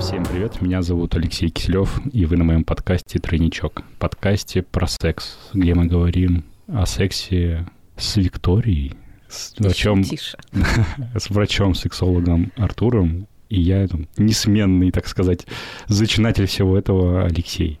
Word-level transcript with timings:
Всем 0.00 0.24
привет, 0.24 0.60
меня 0.60 0.82
зовут 0.82 1.14
Алексей 1.14 1.48
Киселев, 1.48 2.00
и 2.12 2.26
вы 2.26 2.36
на 2.36 2.42
моем 2.42 2.64
подкасте 2.64 3.20
«Тройничок». 3.20 3.84
Подкасте 4.00 4.62
про 4.62 4.88
секс, 4.88 5.38
где 5.54 5.74
мы 5.74 5.86
говорим 5.86 6.44
о 6.66 6.86
сексе 6.86 7.68
с 7.96 8.16
Викторией, 8.16 8.94
с 9.28 9.54
врачом, 9.58 10.02
с 11.14 11.30
врачом-сексологом 11.30 12.50
Артуром, 12.56 13.28
и 13.48 13.60
я 13.60 13.86
там, 13.86 14.08
несменный, 14.16 14.90
так 14.90 15.06
сказать, 15.06 15.46
зачинатель 15.86 16.46
всего 16.46 16.76
этого 16.76 17.24
Алексей. 17.24 17.78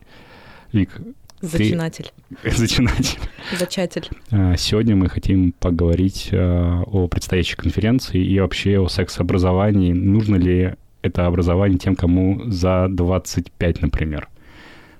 Вик, 0.72 1.00
Зачинатель. 1.40 2.12
зачинатель. 2.44 3.18
Зачатель. 3.58 4.08
А, 4.30 4.56
Сегодня 4.56 4.96
мы 4.96 5.08
хотим 5.08 5.52
поговорить 5.52 6.30
а, 6.32 6.82
о 6.86 7.08
предстоящей 7.08 7.56
конференции 7.56 8.24
и 8.24 8.40
вообще 8.40 8.78
о 8.78 8.88
секс-образовании. 8.88 9.92
Нужно 9.92 10.36
ли 10.36 10.74
это 11.02 11.26
образование 11.26 11.78
тем, 11.78 11.94
кому 11.94 12.50
за 12.50 12.86
25, 12.88 13.82
например? 13.82 14.28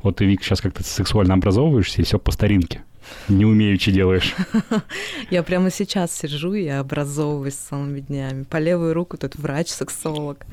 Вот 0.02 0.16
ты, 0.16 0.24
Вик, 0.24 0.44
сейчас 0.44 0.60
как-то 0.60 0.84
сексуально 0.84 1.34
образовываешься 1.34 2.00
и 2.00 2.04
все 2.04 2.18
по 2.18 2.30
старинке. 2.30 2.82
Не 3.28 3.44
умеючи 3.44 3.92
делаешь. 3.92 4.34
Я 5.30 5.42
прямо 5.42 5.70
сейчас 5.70 6.12
сижу 6.12 6.54
и 6.54 6.66
образовываюсь 6.68 7.54
целыми 7.54 8.00
днями. 8.00 8.44
По 8.44 8.58
левую 8.58 8.94
руку 8.94 9.16
тут 9.16 9.36
врач-сексолог. 9.36 10.46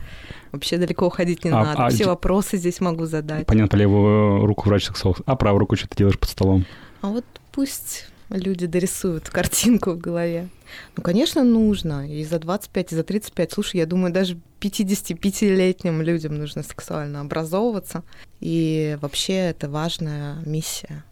Вообще 0.51 0.77
далеко 0.77 1.07
уходить 1.07 1.43
не 1.43 1.51
А- 1.51 1.63
надо. 1.63 1.85
а 1.85 1.89
Все 1.89 2.05
вопросы 2.05 2.57
здесь 2.57 2.79
могу 2.81 3.05
задать. 3.05 3.45
Понятно, 3.45 3.69
по 3.69 3.75
левую 3.75 4.45
руку 4.45 4.67
врач-сексолог, 4.69 5.21
а 5.25 5.35
правую 5.35 5.59
руку 5.59 5.75
что 5.75 5.87
ты 5.87 5.97
делаешь 5.97 6.19
под 6.19 6.29
столом? 6.29 6.65
А 7.01 7.07
вот 7.09 7.25
пусть 7.51 8.05
люди 8.29 8.65
дорисуют 8.67 9.29
картинку 9.29 9.91
в 9.91 9.97
голове. 9.97 10.49
Ну, 10.97 11.03
конечно, 11.03 11.43
нужно. 11.43 12.09
И 12.09 12.23
за 12.23 12.39
25, 12.39 12.91
и 12.93 12.95
за 12.95 13.03
35. 13.03 13.51
Слушай, 13.51 13.77
я 13.77 13.85
думаю, 13.85 14.11
даже 14.11 14.39
55-летним 14.59 16.01
людям 16.01 16.37
нужно 16.37 16.63
сексуально 16.63 17.21
образовываться. 17.21 18.03
И 18.39 18.97
вообще 19.01 19.33
это 19.33 19.69
важная 19.69 20.37
миссия. 20.45 21.03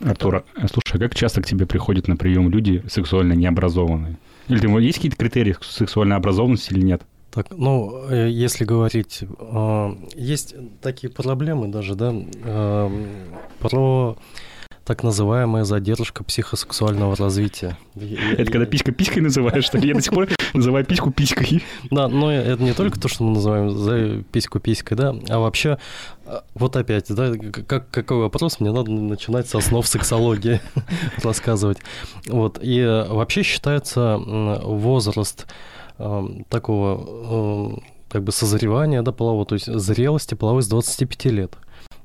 Артур, 0.00 0.44
слушай, 0.72 0.96
а 0.96 0.98
как 0.98 1.14
часто 1.14 1.42
к 1.42 1.46
тебе 1.46 1.66
приходят 1.66 2.08
на 2.08 2.16
прием 2.16 2.50
люди 2.50 2.82
сексуально 2.88 3.34
необразованные? 3.34 4.16
Или 4.48 4.58
ты- 4.58 4.68
есть 4.68 4.96
какие-то 4.96 5.16
критерии 5.16 5.54
сексуальной 5.60 6.16
образованности 6.16 6.72
или 6.72 6.80
нет? 6.82 7.02
Так, 7.30 7.46
ну, 7.56 8.06
э, 8.08 8.28
если 8.28 8.64
говорить, 8.64 9.20
э, 9.22 9.94
есть 10.16 10.54
такие 10.82 11.12
проблемы 11.12 11.68
даже, 11.68 11.94
да, 11.94 12.12
э, 12.12 12.90
про 13.60 14.16
так 14.90 15.04
называемая 15.04 15.62
задержка 15.62 16.24
психосексуального 16.24 17.14
развития. 17.14 17.78
Это 17.94 18.50
когда 18.50 18.66
писька 18.66 18.90
писькой 18.90 19.22
называешь, 19.22 19.64
что 19.64 19.78
ли? 19.78 19.86
Я 19.86 19.94
до 19.94 20.00
сих 20.00 20.12
пор 20.12 20.26
называю 20.52 20.84
письку 20.84 21.12
писькой. 21.12 21.62
Да, 21.92 22.08
но 22.08 22.32
это 22.32 22.60
не 22.60 22.72
только 22.72 22.98
то, 22.98 23.06
что 23.06 23.22
мы 23.22 23.34
называем 23.34 23.70
за 23.70 24.24
письку 24.32 24.58
писькой, 24.58 24.96
да, 24.96 25.14
а 25.28 25.38
вообще, 25.38 25.78
а, 26.26 26.42
вот 26.54 26.74
опять, 26.74 27.06
да, 27.08 27.32
как, 27.68 27.88
какой 27.90 28.16
вопрос, 28.16 28.58
мне 28.58 28.72
надо 28.72 28.90
начинать 28.90 29.48
с 29.48 29.54
основ 29.54 29.86
сексологии 29.86 30.60
рассказывать. 31.22 31.78
Вот, 32.26 32.58
и 32.60 32.80
э, 32.80 33.06
вообще 33.06 33.44
считается 33.44 34.16
возраст 34.18 35.46
э, 35.98 36.28
такого 36.48 37.76
э, 37.76 37.90
как 38.08 38.24
бы 38.24 38.32
созревания, 38.32 39.02
да, 39.02 39.12
полового, 39.12 39.46
то 39.46 39.54
есть 39.54 39.72
зрелости 39.72 40.34
половой 40.34 40.64
с 40.64 40.66
25 40.66 41.24
лет. 41.26 41.56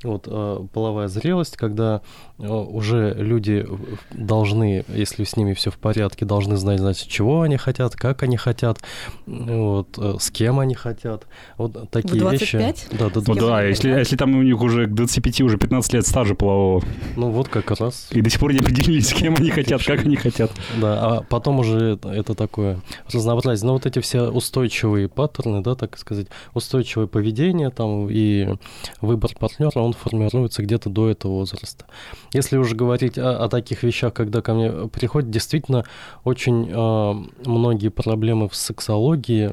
Вот 0.05 0.27
э, 0.27 0.59
половая 0.73 1.07
зрелость, 1.07 1.57
когда 1.57 2.01
э, 2.37 2.47
уже 2.47 3.13
люди 3.15 3.65
должны, 4.11 4.85
если 4.87 5.23
с 5.23 5.35
ними 5.35 5.53
все 5.53 5.71
в 5.71 5.77
порядке, 5.77 6.25
должны 6.25 6.57
знать, 6.57 6.79
значит, 6.79 7.07
чего 7.07 7.41
они 7.41 7.57
хотят, 7.57 7.95
как 7.95 8.23
они 8.23 8.37
хотят, 8.37 8.79
вот, 9.25 9.97
э, 9.97 10.15
с 10.19 10.29
кем 10.31 10.59
они 10.59 10.75
хотят. 10.75 11.25
Вот 11.57 11.89
такие 11.89 12.19
25? 12.19 12.61
вещи. 12.91 12.97
Да, 12.97 13.09
да, 13.09 13.21
Ну 13.27 13.35
да. 13.35 13.63
если, 13.63 13.89
если 13.89 14.15
там 14.15 14.35
у 14.35 14.43
них 14.43 14.61
уже 14.61 14.85
к 14.85 14.93
25, 14.93 15.41
уже 15.41 15.57
15 15.57 15.93
лет 15.93 16.05
стажа 16.07 16.35
полового, 16.35 16.83
Ну 17.15 17.31
вот 17.31 17.47
как 17.47 17.71
раз. 17.71 18.07
и 18.11 18.21
до 18.21 18.29
сих 18.29 18.39
пор 18.39 18.53
не 18.53 18.59
определились, 18.59 19.09
с 19.09 19.13
кем 19.13 19.35
они 19.37 19.49
хотят, 19.49 19.83
как 19.83 20.01
они 20.05 20.15
хотят. 20.15 20.51
Да, 20.79 21.17
а 21.17 21.21
потом 21.23 21.59
уже 21.59 21.93
это, 21.93 22.09
это 22.09 22.35
такое 22.35 22.79
разнообразие. 23.11 23.65
Но 23.67 23.73
вот 23.73 23.85
эти 23.85 23.99
все 23.99 24.29
устойчивые 24.29 25.07
паттерны, 25.09 25.61
да, 25.61 25.75
так 25.75 25.97
сказать, 25.97 26.27
устойчивое 26.53 27.07
поведение 27.07 27.69
там 27.71 28.07
и 28.09 28.55
выбор 29.01 29.31
партнера, 29.39 29.79
он 29.79 29.94
формируется 29.95 30.63
где-то 30.63 30.89
до 30.89 31.09
этого 31.09 31.31
возраста. 31.33 31.85
Если 32.33 32.57
уже 32.57 32.75
говорить 32.75 33.17
о, 33.17 33.43
о 33.43 33.49
таких 33.49 33.83
вещах, 33.83 34.13
когда 34.13 34.41
ко 34.41 34.53
мне 34.53 34.71
приходят, 34.87 35.29
действительно 35.29 35.85
очень 36.23 36.69
э, 36.69 37.13
многие 37.45 37.89
проблемы 37.89 38.49
в 38.49 38.55
сексологии 38.55 39.51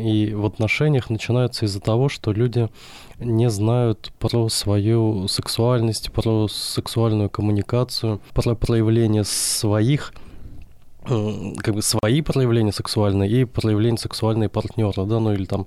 и 0.00 0.34
в 0.34 0.44
отношениях 0.46 1.10
начинаются 1.10 1.66
из-за 1.66 1.80
того, 1.80 2.08
что 2.08 2.32
люди 2.32 2.68
не 3.18 3.50
знают 3.50 4.12
про 4.18 4.48
свою 4.48 5.28
сексуальность, 5.28 6.12
про 6.12 6.48
сексуальную 6.48 7.30
коммуникацию, 7.30 8.20
про 8.32 8.54
проявление 8.54 9.24
своих 9.24 10.12
э, 11.08 11.52
как 11.58 11.74
бы 11.74 11.82
свои 11.82 12.22
проявления 12.22 12.72
сексуальные 12.72 13.30
и 13.30 13.44
проявления 13.44 13.98
сексуальные 13.98 14.48
партнера, 14.48 15.04
да, 15.04 15.20
ну 15.20 15.32
или 15.32 15.44
там 15.44 15.66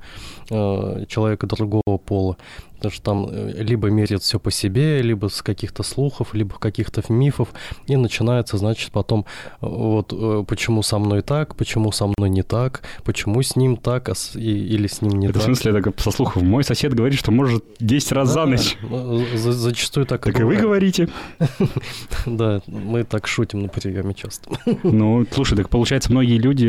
э, 0.49 1.05
человека 1.07 1.47
другого 1.47 1.97
пола. 1.97 2.37
Потому 2.77 2.91
что 2.91 3.01
там 3.03 3.27
э, 3.29 3.63
либо 3.63 3.89
меряют 3.89 4.23
все 4.23 4.39
по 4.39 4.51
себе, 4.51 5.01
либо 5.01 5.27
с 5.27 5.41
каких-то 5.41 5.83
слухов, 5.83 6.33
либо 6.33 6.55
каких-то 6.57 7.01
мифов, 7.11 7.49
и 7.87 7.95
начинается, 7.95 8.57
значит, 8.57 8.91
потом 8.91 9.25
э, 9.61 9.65
вот 9.67 10.13
э, 10.13 10.43
почему 10.47 10.83
со 10.83 10.99
мной 10.99 11.21
так, 11.21 11.55
почему 11.55 11.91
со 11.91 12.05
мной 12.07 12.29
не 12.29 12.43
так, 12.43 12.81
почему 13.03 13.41
с 13.41 13.55
ним 13.55 13.77
так, 13.77 14.09
а 14.09 14.15
с- 14.15 14.35
и- 14.35 14.39
или 14.75 14.87
с 14.87 15.01
ним 15.01 15.19
не 15.19 15.27
Это 15.27 15.39
в 15.39 15.41
так. 15.41 15.45
смысле, 15.45 15.79
это 15.79 15.93
со 16.01 16.11
слухов. 16.11 16.41
Мой 16.43 16.63
сосед 16.63 16.93
говорит, 16.93 17.17
что 17.19 17.31
может 17.31 17.63
10 17.79 18.11
раз 18.11 18.29
за 18.29 18.35
Да, 18.41 18.45
ночь. 18.45 18.77
ну, 18.81 19.23
за- 19.35 19.51
зачастую 19.53 20.05
так, 20.05 20.23
Так 20.23 20.39
и 20.39 20.43
вы 20.43 20.55
говорите. 20.55 21.09
Да, 22.25 22.61
мы 22.67 23.03
так 23.03 23.27
шутим 23.27 23.61
на 23.63 23.67
приеме 23.69 24.13
часто. 24.13 24.49
Ну, 24.83 25.25
слушай, 25.31 25.55
так 25.57 25.69
получается, 25.69 26.11
многие 26.11 26.37
люди 26.37 26.67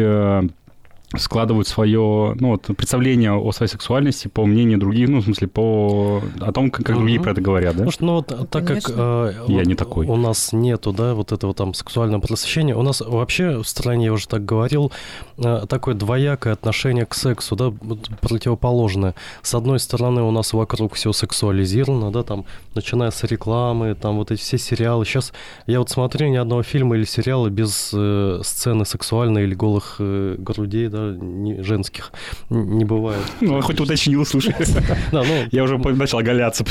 складывают 1.17 1.67
свое, 1.67 2.35
ну, 2.39 2.49
вот, 2.51 2.67
представление 2.77 3.33
о 3.33 3.51
своей 3.53 3.71
сексуальности 3.71 4.29
по 4.29 4.45
мнению 4.45 4.79
других, 4.79 5.09
ну, 5.09 5.21
в 5.21 5.25
смысле, 5.25 5.49
по 5.49 6.23
о 6.41 6.53
том, 6.53 6.71
как, 6.71 6.85
как 6.85 6.97
другие 6.97 7.19
Мгм. 7.19 7.25
про 7.25 7.33
это 7.33 7.41
говорят, 7.41 7.73
да? 7.77 7.85
Потому 7.85 7.91
что, 7.93 8.05
ну, 8.05 8.13
вот, 8.17 8.27
так 8.27 8.51
как 8.51 8.67
конечно. 8.67 8.95
э, 8.97 9.33
Я 9.49 9.57
вот 9.59 9.67
не 9.67 9.75
такой. 9.75 10.07
у 10.07 10.17
нас 10.17 10.53
нету, 10.53 10.93
да, 10.93 11.15
вот 11.15 11.33
этого 11.33 11.55
там 11.55 11.73
сексуального 11.73 12.21
просвещения, 12.21 12.77
у 12.77 12.83
нас 12.83 13.01
вообще 13.01 13.63
в 13.63 13.67
стране, 13.67 14.07
я 14.07 14.13
уже 14.13 14.29
так 14.29 14.45
говорил, 14.45 14.93
э, 15.39 15.65
такое 15.67 15.95
двоякое 15.95 16.53
отношение 16.53 17.07
к 17.07 17.15
сексу, 17.15 17.57
да, 17.57 17.73
противоположное. 18.21 19.15
С 19.43 19.55
одной 19.55 19.79
стороны, 19.81 20.23
у 20.23 20.31
нас 20.31 20.53
вокруг 20.53 20.95
все 20.95 21.13
сексуализировано, 21.13 22.13
да, 22.13 22.23
там, 22.23 22.45
начиная 22.75 23.11
с 23.11 23.23
рекламы, 23.25 23.95
там 23.95 24.17
вот 24.19 24.31
эти 24.31 24.41
все 24.41 24.59
сериалы. 24.59 25.05
Сейчас 25.07 25.33
я 25.67 25.79
вот 25.79 25.89
смотрю 25.91 26.29
ни 26.29 26.37
одного 26.37 26.63
фильма 26.63 26.97
или 26.97 27.05
сериала 27.05 27.49
без 27.49 27.91
э, 27.95 28.41
сцены 28.45 28.85
сексуальной 28.85 29.45
или 29.45 29.55
голых 29.55 29.97
э, 30.01 30.37
грудей, 30.39 30.89
да, 30.89 30.98
не- 31.21 31.63
женских, 31.63 32.13
не 32.51 32.85
бывает. 32.85 33.23
Ну, 33.41 33.61
хоть 33.61 33.81
уточнил, 33.81 34.25
слушай. 34.27 34.55
Да, 35.13 35.23
ну, 35.23 35.47
Я 35.51 35.65
уже 35.65 35.79
начал 35.79 36.19
оголяться. 36.19 36.65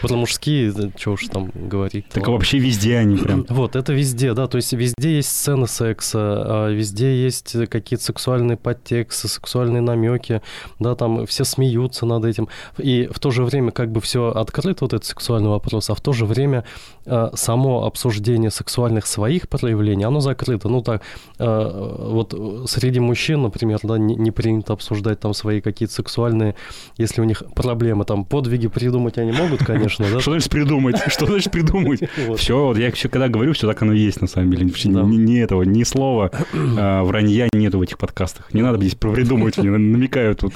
про 0.00 0.14
мужские, 0.16 0.72
что 0.96 1.12
уж 1.12 1.26
там 1.28 1.50
говорить. 1.54 2.06
Так 2.08 2.28
вообще 2.28 2.58
везде 2.58 2.98
они 2.98 3.16
прям. 3.16 3.46
Вот, 3.62 3.76
это 3.76 3.92
везде, 3.92 4.34
да, 4.34 4.46
то 4.48 4.56
есть 4.56 4.72
везде 4.72 5.16
есть 5.16 5.28
сцены 5.28 5.66
секса, 5.68 6.18
а 6.20 6.68
везде 6.70 7.22
есть 7.22 7.54
какие-то 7.68 8.04
сексуальные 8.04 8.56
подтексты, 8.56 9.28
сексуальные 9.28 9.82
намеки, 9.82 10.42
да, 10.78 10.94
там 10.94 11.26
все 11.26 11.44
смеются 11.44 12.06
над 12.06 12.24
этим. 12.24 12.48
И 12.78 13.08
в 13.12 13.18
то 13.20 13.30
же 13.30 13.44
время 13.44 13.70
как 13.70 13.90
бы 13.92 14.00
все 14.00 14.30
открыто, 14.30 14.84
вот 14.84 14.92
этот 14.94 15.06
сексуальный 15.06 15.48
вопрос, 15.50 15.90
а 15.90 15.94
в 15.94 16.00
то 16.00 16.12
же 16.12 16.26
время 16.26 16.64
а, 17.06 17.30
само 17.34 17.84
обсуждение 17.84 18.50
сексуальных 18.50 19.06
своих 19.06 19.48
проявлений, 19.48 20.04
оно 20.04 20.20
закрыто. 20.20 20.68
Ну 20.68 20.82
так, 20.82 21.02
а, 21.38 22.08
вот 22.10 22.34
среди 22.68 23.00
мужчин, 23.00 23.11
например, 23.42 23.78
да, 23.82 23.98
не, 23.98 24.14
не 24.14 24.30
принято 24.30 24.72
обсуждать 24.72 25.20
там 25.20 25.34
свои 25.34 25.60
какие-то 25.60 25.94
сексуальные, 25.94 26.54
если 26.96 27.20
у 27.20 27.24
них 27.24 27.42
проблемы, 27.54 28.04
там 28.04 28.24
подвиги 28.24 28.68
придумать 28.68 29.18
они 29.18 29.32
могут, 29.32 29.64
конечно, 29.64 30.06
да. 30.10 30.20
Что 30.20 30.32
значит 30.32 30.50
придумать? 30.50 30.96
Что 31.08 31.26
значит 31.26 31.52
придумать? 31.52 32.00
Все, 32.36 32.66
вот 32.66 32.78
я 32.78 32.90
все 32.92 33.08
когда 33.08 33.28
говорю, 33.28 33.52
все 33.52 33.66
так 33.66 33.82
оно 33.82 33.92
и 33.92 33.98
есть 33.98 34.20
на 34.20 34.26
самом 34.26 34.50
деле. 34.50 34.66
Вообще 34.66 34.88
ни, 34.88 35.40
этого, 35.40 35.62
ни 35.62 35.82
слова 35.82 36.30
а, 36.78 37.02
вранья 37.04 37.48
нету 37.52 37.78
в 37.78 37.82
этих 37.82 37.98
подкастах. 37.98 38.52
Не 38.52 38.62
надо 38.62 38.78
здесь 38.78 38.94
придумывать, 38.94 39.58
мне 39.58 39.70
намекают 39.78 40.40
тут. 40.40 40.54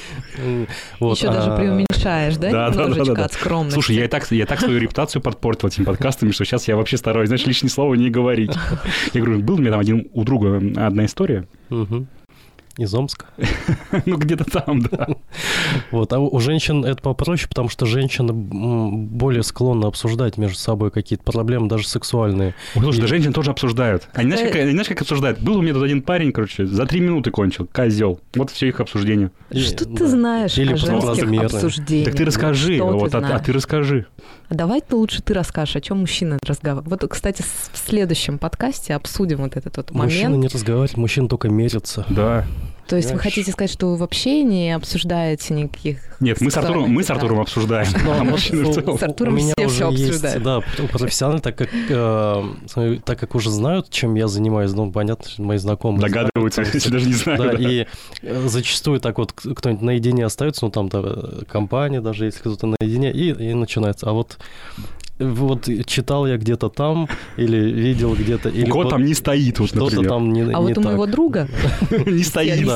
Еще 1.00 1.30
даже 1.30 1.50
а, 1.50 1.56
преуменьшаешь, 1.56 2.36
да, 2.36 2.70
да, 2.70 2.84
немножечко 2.84 3.24
от 3.24 3.32
скромности? 3.32 3.74
Слушай, 3.74 3.96
я 3.96 4.04
и 4.04 4.08
так, 4.08 4.30
я 4.30 4.46
так 4.46 4.60
свою 4.60 4.78
репутацию 4.78 5.22
подпортил 5.22 5.68
этими 5.68 5.84
подкастами, 5.84 6.30
что 6.30 6.44
сейчас 6.44 6.68
я 6.68 6.76
вообще 6.76 6.96
стараюсь, 6.96 7.28
знаешь, 7.28 7.46
лишние 7.46 7.70
слова 7.70 7.94
не 7.94 8.10
говорить. 8.10 8.52
Я 9.12 9.22
говорю, 9.22 9.40
был 9.40 9.54
у 9.54 9.58
меня 9.58 9.70
там 9.70 9.80
один 9.80 10.08
у 10.12 10.24
друга 10.24 10.56
одна 10.76 11.04
история, 11.04 11.46
Мгм. 11.68 12.06
Из 12.78 12.92
Омска. 12.94 13.26
ну 14.06 14.18
где-то 14.18 14.44
там, 14.44 14.82
да. 14.82 15.08
Вот, 15.90 16.12
а 16.12 16.18
у 16.18 16.38
женщин 16.40 16.84
это 16.84 17.00
попроще, 17.00 17.48
потому 17.48 17.70
что 17.70 17.86
женщины 17.86 18.34
более 18.34 19.42
склонны 19.42 19.86
обсуждать 19.86 20.36
между 20.36 20.58
собой 20.58 20.90
какие-то 20.90 21.24
проблемы, 21.24 21.68
даже 21.68 21.88
сексуальные. 21.88 22.54
Слушай, 22.74 23.00
да 23.00 23.06
женщины 23.06 23.32
тоже 23.32 23.52
обсуждают. 23.52 24.08
Они 24.12 24.30
знаешь, 24.30 24.52
как, 24.52 24.70
знаешь, 24.70 24.88
как 24.88 25.00
обсуждают? 25.00 25.40
Был 25.40 25.56
у 25.56 25.62
меня 25.62 25.72
тут 25.72 25.84
один 25.84 26.02
парень, 26.02 26.32
короче, 26.32 26.66
за 26.66 26.84
три 26.84 27.00
минуты 27.00 27.30
кончил, 27.30 27.66
козел. 27.66 28.20
Вот 28.34 28.50
все 28.50 28.68
их 28.68 28.78
обсуждение. 28.80 29.30
Что 29.50 29.86
ты 29.86 30.06
знаешь 30.06 30.58
Или 30.58 30.74
о 30.74 30.76
женских 30.76 31.42
обсуждениях? 31.42 32.04
Так 32.04 32.14
ты 32.14 32.24
расскажи, 32.26 32.82
вот, 32.82 33.14
а, 33.14 33.18
а 33.18 33.38
ты 33.38 33.52
расскажи. 33.52 34.06
А 34.48 34.54
давай 34.54 34.80
ты 34.80 34.94
лучше 34.96 35.22
ты 35.22 35.32
расскажешь, 35.34 35.76
о 35.76 35.80
чем 35.80 36.00
мужчины 36.00 36.38
разговаривают. 36.46 37.02
Вот, 37.02 37.10
кстати, 37.10 37.42
в 37.42 37.78
следующем 37.78 38.38
подкасте 38.38 38.94
обсудим 38.94 39.38
вот 39.38 39.56
этот 39.56 39.76
вот 39.78 39.90
момент. 39.92 40.12
Мужчины 40.12 40.36
не 40.36 40.48
разговаривают, 40.48 40.96
мужчины 40.96 41.28
только 41.28 41.48
мерятся. 41.48 42.04
Да. 42.10 42.44
То 42.86 42.96
есть 42.96 43.10
вы 43.10 43.18
хотите 43.18 43.50
сказать, 43.50 43.70
что 43.70 43.88
вы 43.88 43.96
вообще 43.96 44.42
не 44.44 44.74
обсуждаете 44.74 45.54
никаких... 45.54 45.98
Нет, 46.20 46.40
мы 46.40 46.50
с 46.50 46.56
Артуром, 46.56 46.90
мы 46.90 47.02
с 47.02 47.10
Артуром 47.10 47.40
обсуждаем. 47.40 47.88
А 48.06 48.96
с 48.96 49.02
Артуром 49.02 49.38
все 49.38 49.68
все 49.68 49.88
обсуждают. 49.88 50.42
Да, 50.42 50.60
профессионально, 50.92 51.40
так 51.40 51.56
как, 51.56 51.68
э, 51.72 52.98
так 53.04 53.18
как 53.18 53.34
уже 53.34 53.50
знают, 53.50 53.90
чем 53.90 54.14
я 54.14 54.28
занимаюсь, 54.28 54.72
ну, 54.72 54.90
понятно, 54.90 55.26
мои 55.38 55.58
знакомые. 55.58 56.00
Догадываются, 56.00 56.62
если 56.62 56.90
даже 56.90 57.06
не 57.06 57.14
знают. 57.14 57.42
Да, 57.42 57.52
и 57.52 57.86
э, 58.22 58.48
зачастую 58.48 59.00
так 59.00 59.18
вот 59.18 59.32
кто-нибудь 59.32 59.82
наедине 59.82 60.24
остается, 60.24 60.64
ну, 60.64 60.70
там, 60.70 60.88
компания 61.48 62.00
даже, 62.00 62.26
если 62.26 62.40
кто-то 62.40 62.74
наедине, 62.80 63.10
и, 63.12 63.30
и 63.30 63.54
начинается. 63.54 64.08
А 64.08 64.12
вот 64.12 64.38
вот 65.18 65.68
читал 65.86 66.26
я 66.26 66.36
где-то 66.36 66.68
там 66.68 67.08
или 67.36 67.56
видел 67.56 68.14
где-то. 68.14 68.48
Или 68.48 68.68
Кот 68.68 68.84
вот 68.84 68.90
там 68.90 69.04
не 69.04 69.14
стоит, 69.14 69.58
вот, 69.58 69.70
Что-то 69.70 70.02
там 70.02 70.32
не 70.32 70.42
А 70.52 70.60
вот 70.60 70.76
у 70.76 70.80
моего 70.80 71.06
друга 71.06 71.48
не 72.06 72.22
стоит. 72.22 72.68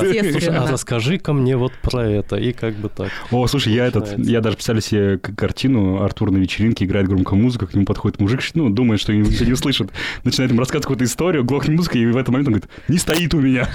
А 0.48 0.66
расскажи-ка 0.70 1.32
мне 1.32 1.56
вот 1.56 1.72
про 1.82 2.06
это, 2.06 2.37
и 2.37 2.52
как 2.52 2.75
бы 2.75 2.88
так. 2.88 3.10
О, 3.31 3.46
слушай, 3.46 3.72
я 3.72 3.87
этот, 3.87 4.19
я 4.19 4.40
даже 4.40 4.56
представляю 4.56 4.82
себе 4.82 5.19
картину, 5.19 6.02
Артур 6.02 6.31
на 6.31 6.38
вечеринке 6.38 6.84
играет 6.84 7.08
громкую 7.08 7.40
музыку, 7.40 7.66
к 7.66 7.75
нему 7.75 7.84
подходит 7.84 8.20
мужик, 8.20 8.40
ну, 8.54 8.70
думает, 8.70 9.00
что 9.00 9.12
ничего 9.12 9.44
не 9.44 9.52
услышит, 9.52 9.90
начинает 10.25 10.50
ему 10.50 10.60
рассказывать 10.60 10.84
какую-то 10.84 11.04
историю, 11.04 11.44
глохнет 11.44 11.76
музыка, 11.76 11.98
и 11.98 12.06
в 12.06 12.16
этот 12.16 12.28
момент 12.28 12.48
он 12.48 12.54
говорит, 12.54 12.70
не 12.88 12.98
стоит 12.98 13.34
у 13.34 13.40
меня. 13.40 13.69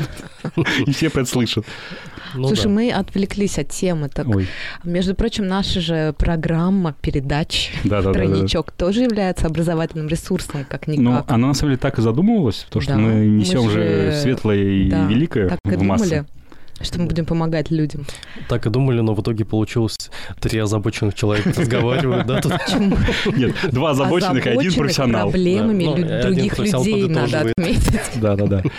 И 0.86 0.92
все 0.92 1.08
это 1.08 1.26
слышат. 1.26 1.66
Ну, 2.34 2.48
Слушай, 2.48 2.64
да. 2.64 2.70
мы 2.70 2.92
отвлеклись 2.92 3.58
от 3.58 3.70
темы. 3.70 4.10
Так, 4.10 4.28
Ой. 4.28 4.48
между 4.84 5.16
прочим, 5.16 5.48
наша 5.48 5.80
же 5.80 6.14
программа 6.18 6.94
передач 7.02 7.72
да, 7.84 8.02
да, 8.02 8.12
да, 8.12 8.20
да, 8.28 8.48
да. 8.64 8.74
тоже 8.78 9.04
является 9.04 9.48
образовательным 9.48 10.08
ресурсом, 10.08 10.66
как 10.68 10.88
никак. 10.88 11.04
Ну, 11.04 11.24
она 11.28 11.48
на 11.48 11.54
самом 11.54 11.72
деле 11.72 11.80
так 11.80 12.00
и 12.00 12.02
задумывалась, 12.02 12.66
потому 12.68 12.82
что 12.82 12.94
да, 12.94 13.00
мы 13.00 13.26
несем 13.26 13.64
мы 13.64 13.72
же, 13.72 14.12
же 14.12 14.20
светлое 14.22 14.58
и 14.58 14.90
да, 14.90 15.06
великое 15.08 15.50
так 15.50 15.60
в 15.64 15.72
и 15.72 15.86
массы. 15.86 16.10
Думали 16.10 16.26
что 16.82 17.00
мы 17.00 17.08
будем 17.08 17.26
помогать 17.26 17.72
людям. 17.72 18.06
Так 18.50 18.66
и 18.66 18.70
думали, 18.70 19.00
но 19.00 19.14
в 19.14 19.22
итоге 19.22 19.46
получилось 19.46 19.96
три 20.40 20.60
озабоченных 20.60 21.16
человека 21.16 21.54
разговаривают, 21.58 22.28
да? 22.28 22.42
Нет, 23.34 23.56
два 23.72 23.92
озабоченных 23.92 24.46
и 24.46 24.50
один 24.50 24.74
профессионал. 24.74 25.30
проблемами 25.30 25.86
ну, 25.86 26.22
других 26.22 26.58
людей 26.60 27.08
надо 27.08 27.42
отметить. 27.42 28.02
Да-да-да. 28.16 28.64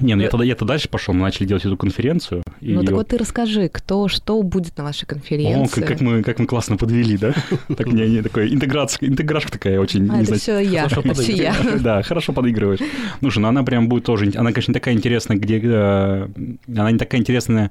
Не, 0.00 0.14
ну 0.14 0.22
я 0.22 0.28
тогда, 0.28 0.44
я 0.44 0.54
тогда 0.54 0.74
дальше 0.74 0.88
пошел, 0.88 1.14
мы 1.14 1.22
начали 1.22 1.46
делать 1.46 1.64
эту 1.64 1.76
конференцию. 1.76 2.42
Ну 2.60 2.82
так 2.82 2.94
вот 2.94 3.08
ты 3.08 3.18
расскажи, 3.18 3.68
кто, 3.68 4.08
что 4.08 4.42
будет 4.42 4.76
на 4.76 4.84
вашей 4.84 5.06
конференции. 5.06 5.80
О, 5.80 5.86
как, 5.86 5.88
как, 5.88 6.00
мы, 6.00 6.22
как 6.22 6.38
мы 6.38 6.46
классно 6.46 6.76
подвели, 6.76 7.16
да? 7.16 7.34
Так 7.76 7.86
у 7.86 7.90
меня 7.90 8.22
такая 8.22 8.48
интеграция, 8.48 9.08
интеграшка 9.08 9.52
такая 9.52 9.80
очень... 9.80 10.08
А, 10.10 10.22
это 10.22 10.34
все 10.34 10.58
я, 10.58 10.86
это 10.86 11.14
все 11.14 11.32
я. 11.32 11.54
Да, 11.80 12.02
хорошо 12.02 12.32
подыгрываешь. 12.32 12.80
Слушай, 13.20 13.38
ну 13.40 13.48
она 13.48 13.62
прям 13.62 13.88
будет 13.88 14.04
тоже... 14.04 14.32
Она, 14.34 14.52
конечно, 14.52 14.72
не 14.72 14.74
такая 14.74 14.94
интересная, 14.94 15.36
где... 15.36 15.60
Э, 15.62 16.28
она 16.68 16.90
не 16.90 16.98
такая 16.98 17.20
интересная, 17.20 17.70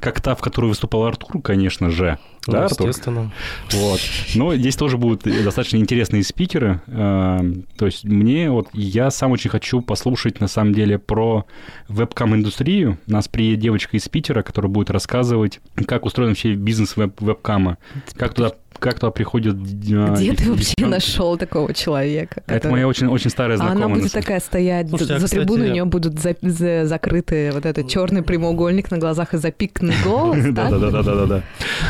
как 0.00 0.20
та, 0.20 0.34
в 0.34 0.40
которой 0.40 0.66
выступал 0.66 1.04
Артур, 1.04 1.42
конечно 1.42 1.90
же. 1.90 2.18
Ну, 2.48 2.52
да, 2.54 2.64
естественно. 2.64 3.30
Вот. 3.72 4.00
Но 4.34 4.54
здесь 4.56 4.74
тоже 4.74 4.96
будут 4.96 5.22
достаточно 5.22 5.76
интересные 5.76 6.22
спикеры. 6.22 6.80
Э, 6.86 7.40
то 7.76 7.86
есть 7.86 8.04
мне 8.04 8.50
вот... 8.50 8.68
Я 8.72 9.10
сам 9.10 9.32
очень 9.32 9.50
хочу 9.50 9.82
послушать, 9.82 10.40
на 10.40 10.48
самом 10.48 10.72
деле, 10.72 10.98
про 10.98 11.44
вебкам-индустрию. 11.88 12.98
У 13.06 13.12
нас 13.12 13.28
приедет 13.28 13.60
девочка 13.60 13.98
из 13.98 14.08
Питера, 14.08 14.42
которая 14.42 14.70
будет 14.70 14.90
рассказывать, 14.90 15.60
как 15.86 16.06
устроен 16.06 16.30
вообще 16.30 16.54
бизнес 16.54 16.96
веб 16.96 17.20
вебкама, 17.20 17.76
как 18.16 18.32
туда 18.32 18.52
как 18.78 19.00
туда 19.00 19.10
приходят... 19.10 19.56
А, 19.56 20.14
Где 20.14 20.34
ты 20.34 20.50
вообще 20.50 20.86
нашел 20.86 21.36
такого 21.36 21.74
человека? 21.74 22.42
Который... 22.42 22.56
Это 22.56 22.68
моя 22.68 22.86
очень, 22.86 23.08
очень 23.08 23.30
старая 23.30 23.56
знакомая. 23.56 23.82
А 23.82 23.86
она 23.86 23.94
будет 23.94 24.12
такая 24.12 24.40
стоять 24.40 24.88
Слушайте, 24.88 25.14
за, 25.14 25.16
а, 25.16 25.24
кстати... 25.24 25.40
трибуной, 25.40 25.70
у 25.70 25.72
нее 25.72 25.84
будут 25.84 26.18
за, 26.20 26.36
за, 26.40 26.86
закрыты 26.86 27.50
вот 27.52 27.66
этот 27.66 27.88
черный 27.88 28.22
прямоугольник 28.22 28.90
на 28.90 28.98
глазах 28.98 29.34
и 29.34 29.38
запиканный 29.38 29.94
голос, 30.04 30.44
Да-да-да-да-да. 30.50 31.42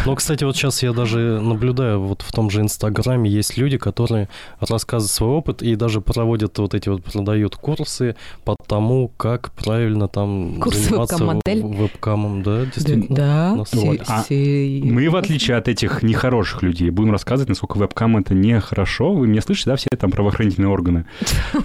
Ну, 0.06 0.14
кстати, 0.14 0.44
вот 0.44 0.56
сейчас 0.56 0.82
я 0.82 0.92
даже 0.92 1.40
наблюдаю, 1.40 2.00
вот 2.00 2.22
в 2.22 2.32
том 2.32 2.48
же 2.48 2.62
Инстаграме 2.62 3.30
есть 3.30 3.58
люди, 3.58 3.76
которые 3.76 4.28
рассказывают 4.60 5.10
свой 5.10 5.30
опыт 5.30 5.62
и 5.62 5.76
даже 5.76 6.00
проводят 6.00 6.58
вот 6.58 6.74
эти 6.74 6.88
вот, 6.88 7.04
продают 7.04 7.56
курсы 7.56 8.16
по 8.44 8.56
тому, 8.66 9.08
как 9.16 9.50
правильно 9.52 10.08
там 10.08 10.62
заниматься 10.64 11.16
вебкамом. 11.44 12.42
Да, 12.42 12.64
действительно. 12.64 13.16
Да, 13.16 13.64
а 14.08 14.24
мы, 14.30 15.10
в 15.10 15.16
отличие 15.16 15.56
от 15.56 15.68
этих 15.68 16.02
нехороших 16.02 16.62
людей, 16.62 16.67
людей. 16.68 16.90
Будем 16.90 17.12
рассказывать, 17.12 17.48
насколько 17.48 17.78
вебкам 17.78 18.16
это 18.16 18.34
нехорошо. 18.34 19.12
Вы 19.12 19.26
меня 19.26 19.40
слышите, 19.40 19.70
да, 19.70 19.76
все 19.76 19.88
там 19.98 20.10
правоохранительные 20.10 20.68
органы? 20.68 21.06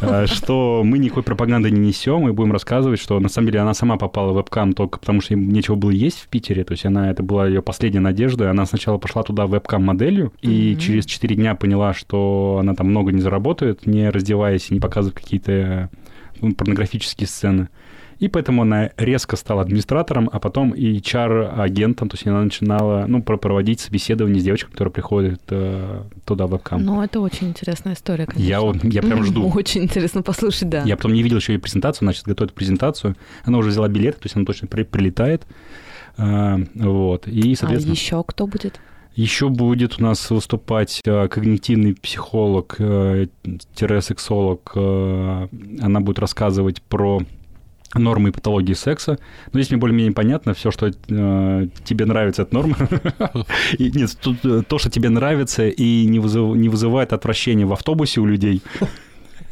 А, 0.02 0.26
что 0.28 0.82
мы 0.84 0.98
никакой 0.98 1.24
пропаганды 1.24 1.70
не 1.72 1.80
несем, 1.80 2.28
и 2.28 2.32
будем 2.32 2.52
рассказывать, 2.52 3.00
что 3.00 3.20
на 3.20 3.30
самом 3.30 3.48
деле 3.48 3.60
она 3.60 3.74
сама 3.74 3.98
попала 3.98 4.32
в 4.34 4.38
вебкам 4.38 4.74
только 4.74 5.00
потому, 5.00 5.22
что 5.22 5.34
им 5.34 5.50
нечего 5.50 5.76
было 5.76 5.92
есть 5.92 6.20
в 6.20 6.28
Питере. 6.28 6.64
То 6.64 6.72
есть 6.72 6.86
она, 6.86 7.12
это 7.12 7.24
была 7.24 7.48
ее 7.48 7.62
последняя 7.62 8.00
надежда. 8.00 8.50
Она 8.50 8.66
сначала 8.66 8.98
пошла 8.98 9.24
туда 9.24 9.46
вебкам-моделью, 9.46 10.34
и 10.42 10.76
через 10.80 11.06
4 11.06 11.36
дня 11.36 11.56
поняла, 11.56 11.94
что 11.94 12.58
она 12.60 12.74
там 12.74 12.88
много 12.88 13.12
не 13.12 13.22
заработает, 13.22 13.86
не 13.86 14.10
раздеваясь 14.10 14.70
и 14.70 14.74
не 14.74 14.80
показывая 14.80 15.16
какие-то 15.16 15.90
порнографические 16.52 17.28
сцены. 17.28 17.70
И 18.20 18.30
поэтому 18.30 18.62
она 18.62 18.92
резко 18.98 19.36
стала 19.36 19.64
администратором, 19.64 20.30
а 20.32 20.40
потом 20.40 20.72
и 20.72 20.98
HR-агентом, 21.00 22.10
то 22.10 22.16
есть 22.16 22.26
она 22.28 22.44
начинала 22.44 23.06
ну, 23.08 23.22
проводить 23.22 23.80
собеседование 23.80 24.40
с 24.40 24.44
девочками, 24.44 24.72
которые 24.72 24.94
приходят 24.94 25.42
э, 25.50 26.04
туда 26.26 26.48
в 26.48 26.52
вебкам. 26.52 26.84
Ну, 26.84 27.02
это 27.02 27.20
очень 27.20 27.50
интересная 27.50 27.96
история, 27.96 28.26
конечно. 28.26 28.50
Я, 28.50 28.62
я 28.84 29.02
прям 29.02 29.24
жду. 29.24 29.50
Очень 29.50 29.84
интересно 29.84 30.22
послушать, 30.22 30.70
да. 30.70 30.84
Я 30.84 30.96
потом 30.96 31.14
не 31.14 31.24
видел 31.24 31.38
еще 31.38 31.54
ее 31.54 31.60
презентацию, 31.60 32.06
значит, 32.06 32.26
готовит 32.26 32.54
презентацию. 32.54 33.16
Она 33.44 33.58
уже 33.58 33.70
взяла 33.70 33.88
билет, 33.88 34.20
то 34.20 34.26
есть 34.26 34.36
она 34.36 34.46
точно 34.46 34.68
при, 34.68 34.84
прилетает. 34.84 35.44
А, 36.18 36.60
вот. 36.76 37.28
И, 37.28 37.56
соответственно... 37.56 37.94
А 37.94 37.96
еще 37.96 38.24
кто 38.24 38.48
будет? 38.48 38.80
Еще 39.16 39.50
будет 39.50 40.00
у 40.00 40.04
нас 40.04 40.30
выступать 40.30 41.02
э, 41.06 41.28
когнитивный 41.28 41.94
психолог, 41.94 42.76
э, 42.80 43.28
сексолог. 44.02 44.72
Она 44.76 46.00
будет 46.00 46.20
рассказывать 46.20 46.82
про 46.82 47.22
нормы 48.00 48.30
и 48.30 48.32
патологии 48.32 48.74
секса. 48.74 49.20
Но 49.52 49.60
здесь 49.60 49.72
мне 49.72 49.80
более-менее 49.80 50.14
понятно, 50.14 50.54
все, 50.54 50.72
что 50.72 50.88
э, 50.88 51.68
тебе 51.84 52.06
нравится, 52.06 52.44
это 52.44 52.54
норма. 52.54 52.76
и, 53.78 53.92
нет, 53.92 54.18
э, 54.44 54.62
то, 54.68 54.80
что 54.80 54.90
тебе 54.90 55.10
нравится 55.10 55.68
и 55.68 56.06
не 56.06 56.20
вызывает 56.70 57.14
отвращения 57.14 57.66
в 57.66 57.74
автобусе 57.74 58.22
у 58.22 58.26
людей. 58.26 58.62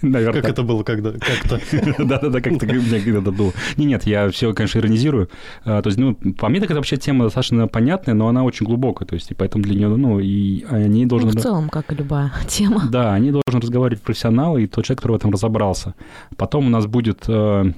Наверное. 0.01 0.41
Как 0.41 0.51
это 0.51 0.63
было 0.63 0.84
когда? 0.84 1.12
Как-то. 1.12 1.60
Да-да-да, 2.03 2.41
как-то 2.41 2.65
мне 2.65 3.00
когда-то 3.00 3.31
было. 3.31 3.53
Не, 3.77 3.86
нет, 3.86 4.05
я 4.05 4.29
все, 4.29 4.53
конечно, 4.53 4.79
иронизирую. 4.79 5.29
А, 5.63 5.81
то 5.81 5.88
есть, 5.88 6.00
ну, 6.00 6.15
по 6.15 6.50
мне, 6.50 6.60
так 6.60 6.70
это 6.72 6.79
вообще 6.79 6.98
тема 6.98 7.25
достаточно 7.25 7.67
понятная, 7.67 8.15
но 8.15 8.27
она 8.27 8.43
очень 8.43 8.65
глубокая. 8.65 9.08
То 9.08 9.15
есть, 9.15 9.31
и 9.31 9.34
поэтому 9.34 9.63
для 9.63 9.75
нее, 9.75 9.89
ну, 9.89 10.20
и 10.20 10.63
они 10.70 11.05
должны... 11.05 11.31
Ну, 11.31 11.39
в 11.39 11.41
целом, 11.43 11.70
как 11.70 11.91
и 11.91 11.96
любая 11.96 12.31
тема. 12.48 12.84
Да, 12.89 13.13
они 13.13 13.31
должны 13.31 13.62
разговаривать 13.62 14.01
профессионалы 14.01 14.63
и 14.63 14.67
тот 14.67 14.86
человек, 14.86 15.00
который 15.00 15.13
в 15.13 15.15
этом 15.15 15.31
разобрался. 15.31 15.93
Потом 16.38 16.67
у 16.67 16.70
нас 16.70 16.86
будет 16.86 17.24
э, 17.27 17.74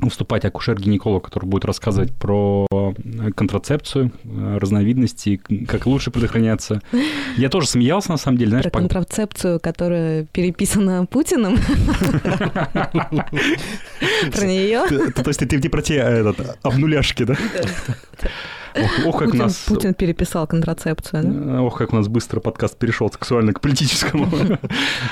выступать 0.00 0.44
акушер-гинеколог, 0.44 1.24
который 1.24 1.46
будет 1.46 1.64
рассказывать 1.64 2.12
про 2.14 2.66
контрацепцию, 3.34 4.12
разновидности, 4.24 5.40
как 5.66 5.86
лучше 5.86 6.10
предохраняться. 6.10 6.80
Я 7.36 7.48
тоже 7.48 7.68
смеялся, 7.68 8.10
на 8.10 8.16
самом 8.16 8.38
деле. 8.38 8.50
Знаешь, 8.50 8.64
про 8.70 8.80
контрацепцию, 8.80 9.60
которая 9.60 10.24
переписана 10.24 11.06
Путиным? 11.06 11.58
Про 14.32 14.46
нее? 14.46 14.86
То 14.88 15.24
есть 15.26 15.40
ты 15.40 15.68
про 15.68 15.82
те 15.82 16.02
обнуляшки, 16.62 17.24
да? 17.24 17.36
Ох, 18.84 19.06
ох 19.06 19.18
как 19.18 19.30
Путин, 19.30 19.42
нас... 19.44 19.64
Путин 19.66 19.94
переписал 19.94 20.46
контрацепцию, 20.46 21.22
да? 21.24 21.62
Ох, 21.62 21.78
как 21.78 21.92
у 21.92 21.96
нас 21.96 22.08
быстро 22.08 22.40
подкаст 22.40 22.78
перешел 22.78 23.10
сексуально 23.10 23.52
к 23.52 23.60
политическому. 23.60 24.28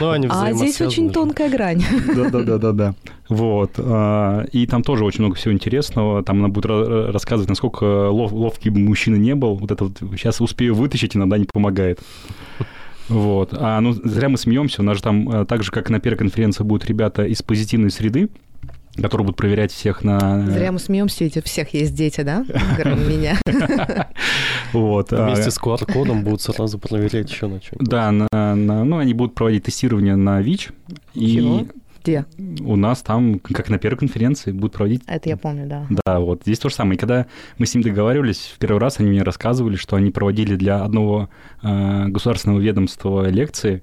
Ну, 0.01 0.29
а 0.31 0.53
здесь 0.53 0.81
очень 0.81 1.11
тонкая 1.11 1.51
грань. 1.51 1.83
Да-да-да-да-да. 2.15 2.95
Вот. 3.29 3.73
А, 3.79 4.45
и 4.53 4.67
там 4.67 4.83
тоже 4.83 5.05
очень 5.05 5.21
много 5.21 5.37
всего 5.37 5.53
интересного. 5.53 6.23
Там 6.23 6.39
она 6.39 6.49
будет 6.49 6.67
рассказывать, 6.67 7.49
насколько 7.49 7.85
лов, 8.11 8.33
ловкий 8.33 8.71
мужчина 8.71 9.17
не 9.17 9.35
был. 9.35 9.57
Вот 9.57 9.71
это 9.71 9.85
вот 9.85 9.99
сейчас 10.13 10.41
успею 10.41 10.75
вытащить, 10.75 11.17
иногда 11.17 11.39
не 11.39 11.47
помогает. 11.47 12.01
Вот. 13.09 13.51
А 13.53 13.81
ну 13.81 13.93
зря 13.93 14.29
мы 14.29 14.37
смеемся. 14.37 14.83
У 14.83 14.85
нас 14.85 14.97
же 14.97 15.03
там, 15.03 15.29
э, 15.31 15.45
так 15.47 15.63
же, 15.63 15.71
как 15.71 15.91
на 15.91 16.01
первой 16.01 16.17
конференции, 16.19 16.65
будут 16.65 16.87
ребята 16.87 17.25
из 17.25 17.43
позитивной 17.43 17.91
среды, 17.91 18.29
которые 18.97 19.27
будут 19.27 19.37
проверять 19.37 19.73
всех 19.73 20.05
на... 20.05 20.47
Зря 20.51 20.73
мы 20.73 20.79
смеемся, 20.79 21.25
ведь 21.25 21.37
у 21.37 21.43
всех 21.43 21.75
есть 21.75 21.95
дети, 21.95 22.23
да? 22.23 22.45
Кроме 22.77 23.05
меня. 23.17 23.39
Вот. 24.73 25.13
а, 25.13 25.27
Вместе 25.27 25.51
с 25.51 25.59
QR-кодом 25.59 26.25
будут 26.25 26.43
сразу 26.43 26.79
проверять 26.79 27.31
еще 27.31 27.47
на 27.47 27.61
чем. 27.61 27.79
Да, 27.81 28.11
ну, 28.13 28.99
они 28.99 29.15
будут 29.15 29.35
проводить 29.35 29.65
тестирование 29.65 30.17
на 30.17 30.41
ВИЧ. 30.41 30.71
И? 31.15 31.67
Где? 32.03 32.25
у 32.61 32.77
нас 32.77 33.03
там, 33.03 33.41
как 33.41 33.69
на 33.69 33.79
первой 33.79 33.99
конференции, 33.99 34.53
будут 34.53 34.75
проводить 34.75 35.03
Это 35.09 35.29
я 35.29 35.37
помню, 35.37 35.67
да. 35.67 35.87
Да, 36.05 36.21
вот 36.21 36.43
здесь 36.43 36.61
то 36.61 36.69
же 36.69 36.75
самое. 36.77 36.97
И 36.97 36.99
когда 36.99 37.27
мы 37.59 37.67
с 37.67 37.75
ним 37.75 37.83
договаривались, 37.83 38.53
в 38.55 38.59
первый 38.59 38.79
раз 38.79 39.01
они 39.01 39.09
мне 39.09 39.23
рассказывали, 39.25 39.75
что 39.75 39.97
они 39.97 40.13
проводили 40.13 40.55
для 40.55 40.85
одного 40.85 41.29
э, 41.63 42.05
государственного 42.07 42.61
ведомства 42.61 43.29
лекции, 43.29 43.83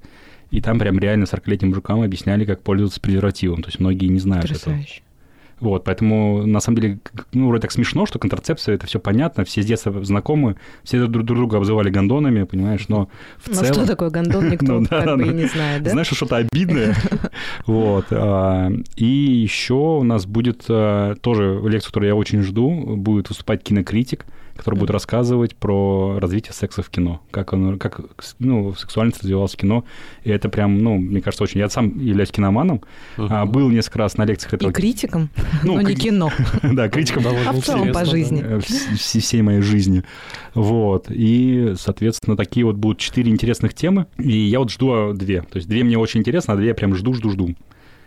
и 0.53 0.61
там 0.61 0.77
прям 0.77 0.99
реально 0.99 1.23
40-летним 1.23 1.69
мужикам 1.69 2.01
объясняли, 2.03 2.45
как 2.45 2.61
пользоваться 2.61 3.01
презервативом. 3.01 3.63
То 3.63 3.69
есть 3.69 3.79
многие 3.79 4.05
не 4.05 4.19
знают 4.19 4.45
этого. 4.45 4.59
Потрясающе. 4.59 5.01
Вот, 5.59 5.83
поэтому, 5.85 6.45
на 6.45 6.59
самом 6.59 6.79
деле, 6.79 6.99
ну, 7.31 7.47
вроде 7.47 7.61
так 7.61 7.71
смешно, 7.71 8.05
что 8.05 8.19
контрацепция, 8.19 8.75
это 8.75 8.85
все 8.85 8.99
понятно, 8.99 9.45
все 9.45 9.63
с 9.63 9.65
детства 9.65 10.03
знакомы, 10.03 10.57
все 10.83 10.99
друг, 11.07 11.25
друг 11.25 11.37
друга 11.37 11.57
обзывали 11.57 11.89
гондонами, 11.89 12.43
понимаешь, 12.43 12.87
но 12.89 13.07
в 13.37 13.47
Ну 13.47 13.53
целом... 13.53 13.73
что 13.73 13.87
такое 13.87 14.09
гондон, 14.09 14.49
никто 14.51 14.79
Ну 14.79 14.81
да, 14.81 15.01
как 15.01 15.17
бы 15.17 15.23
и 15.23 15.29
да. 15.29 15.31
не 15.33 15.45
знает, 15.45 15.83
да? 15.83 15.91
Знаешь, 15.91 16.07
что-то 16.07 16.35
обидное. 16.37 16.95
Вот. 17.65 18.07
а, 18.11 18.71
И 18.97 19.05
еще 19.05 19.73
у 19.73 20.03
нас 20.03 20.25
будет 20.25 20.65
а, 20.69 21.15
тоже 21.15 21.59
лекция, 21.63 21.87
которую 21.87 22.09
я 22.09 22.15
очень 22.15 22.41
жду, 22.41 22.69
будет 22.97 23.29
выступать 23.29 23.63
кинокритик, 23.63 24.25
который 24.55 24.75
будет 24.75 24.91
рассказывать 24.91 25.55
про 25.55 26.19
развитие 26.19 26.53
секса 26.53 26.83
в 26.83 26.89
кино, 26.89 27.21
как 27.31 27.53
оно, 27.53 27.77
как 27.77 28.01
ну, 28.39 28.73
сексуальность 28.75 29.21
развивалась 29.23 29.53
в 29.53 29.57
кино. 29.57 29.83
И 30.23 30.29
это 30.29 30.47
прям, 30.49 30.77
ну, 30.77 30.97
мне 30.97 31.21
кажется, 31.21 31.43
очень... 31.43 31.59
Я 31.59 31.69
сам 31.69 31.97
являюсь 31.99 32.31
киноманом, 32.31 32.81
а, 33.17 33.45
был 33.45 33.69
несколько 33.69 33.99
раз 33.99 34.17
на 34.17 34.25
лекциях 34.25 34.53
И 34.53 34.55
этого... 34.57 34.71
критиком, 34.71 35.29
Ну, 35.63 35.75
но 35.75 35.81
не 35.81 35.95
кино. 35.95 36.31
Да, 36.63 36.87
критиком 36.89 37.23
А 37.47 37.51
в 37.53 37.61
целом 37.61 37.91
по 37.91 38.05
жизни. 38.05 38.41
э, 38.43 38.57
вс- 38.57 38.93
вс- 38.93 39.19
всей 39.19 39.41
моей 39.41 39.61
жизни. 39.61 40.03
Вот. 40.53 41.07
И, 41.09 41.73
соответственно, 41.77 42.37
такие 42.37 42.65
вот 42.65 42.75
будут 42.75 42.99
четыре 42.99 43.31
интересных 43.31 43.73
темы. 43.73 44.05
И 44.17 44.31
я 44.37 44.59
вот 44.59 44.71
жду 44.71 44.91
а, 44.93 45.13
две. 45.13 45.41
То 45.41 45.57
есть 45.57 45.67
две 45.67 45.83
мне 45.83 45.97
очень 45.97 46.19
интересно, 46.19 46.53
а 46.53 46.57
две 46.57 46.67
я 46.67 46.75
прям 46.75 46.95
жду, 46.95 47.13
жду, 47.13 47.29
жду. 47.31 47.55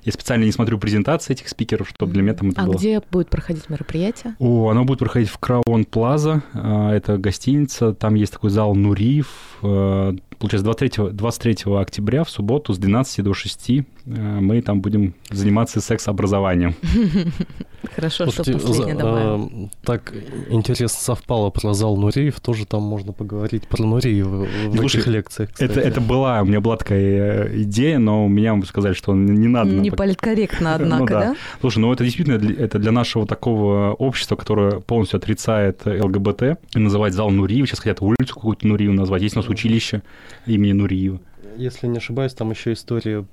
Я 0.07 0.13
специально 0.13 0.45
не 0.45 0.53
смотрю 0.53 0.79
презентации 0.79 1.33
этих 1.33 1.49
спикеров, 1.49 1.89
чтобы 1.89 2.13
для 2.13 2.23
меня 2.23 2.33
там 2.35 2.51
это 2.51 2.63
А 2.63 2.67
было. 2.67 2.75
где 2.77 3.03
будет 3.11 3.29
проходить 3.29 3.69
мероприятие? 3.69 4.37
О, 4.39 4.71
оно 4.71 4.85
будет 4.85 5.01
проходить 5.01 5.29
в 5.29 5.37
Краун 5.39 5.85
Плаза. 5.85 6.43
а, 6.55 6.93
Это 6.95 7.19
гостиница. 7.19 7.93
Там 7.93 8.15
есть 8.15 8.33
такой 8.33 8.51
зал 8.51 8.75
Нуриев. 8.77 9.27
а, 9.63 10.15
Получается, 10.39 10.65
23, 10.65 11.11
23 11.13 11.57
октября 11.81 12.23
в 12.23 12.31
субботу 12.31 12.73
с 12.73 12.79
12 12.79 13.23
до 13.25 13.35
6 13.35 13.71
а, 14.07 14.41
мы 14.41 14.63
там 14.63 14.81
будем 14.81 15.15
заниматься 15.31 15.81
секс-образованием. 15.81 16.75
Хорошо, 17.95 18.27
что 18.27 18.45
Слушайте, 18.45 18.53
последнее 18.67 18.95
за- 18.97 19.01
добавил. 19.03 19.51
э, 19.53 19.69
так 19.85 20.13
интересно 20.49 20.99
совпало 20.99 21.51
про 21.51 21.75
зал 21.75 21.97
Нуриев, 21.97 22.41
тоже 22.41 22.67
там 22.67 22.83
можно 22.83 23.13
поговорить 23.13 23.67
про 23.69 23.83
Нуриев 23.85 24.27
в 24.27 24.47
в 24.71 24.77
Слушай, 24.77 24.97
этих 25.01 25.07
лекциях. 25.09 25.51
Это, 25.59 25.69
кстати. 25.69 25.87
это 25.87 26.01
была, 26.01 26.43
у 26.43 26.45
меня 26.45 26.61
была 26.61 26.77
такая 26.77 27.47
э, 27.49 27.63
идея, 27.63 27.99
но 27.99 28.27
меня 28.29 28.61
сказали, 28.67 28.95
что 28.95 29.15
не 29.15 29.49
надо. 29.49 29.71
Не 29.71 29.91
нам 29.91 29.97
политкорректно, 29.97 30.71
Ну 30.79 30.85
однако, 30.85 31.13
да. 31.15 31.21
да? 31.21 31.37
Слушай, 31.61 31.79
ну 31.79 31.93
это 31.93 32.05
действительно 32.05 32.39
для, 32.39 32.65
это 32.65 32.79
для 32.79 32.93
нашего 32.93 33.27
такого 33.27 33.93
общества, 33.93 34.37
которое 34.37 34.81
полностью 34.81 35.19
отрицает 35.19 35.85
ЛГБТ, 35.87 36.59
и 36.75 36.79
называть 36.79 37.13
зал 37.15 37.31
Нуриев, 37.31 37.69
сейчас 37.69 37.81
хотят 37.81 38.01
улицу 38.03 38.35
какую-то 38.35 38.67
Нуриев 38.67 38.93
назвать, 38.93 39.23
есть 39.23 39.37
у 39.37 39.41
нас 39.41 39.49
училище 39.49 40.03
имени 40.47 40.73
Нуриева. 40.73 41.21
Если 41.57 41.87
не 41.87 41.99
ошибаюсь, 41.99 42.35
там 42.35 42.51
еще 42.51 42.75
история 42.75 43.25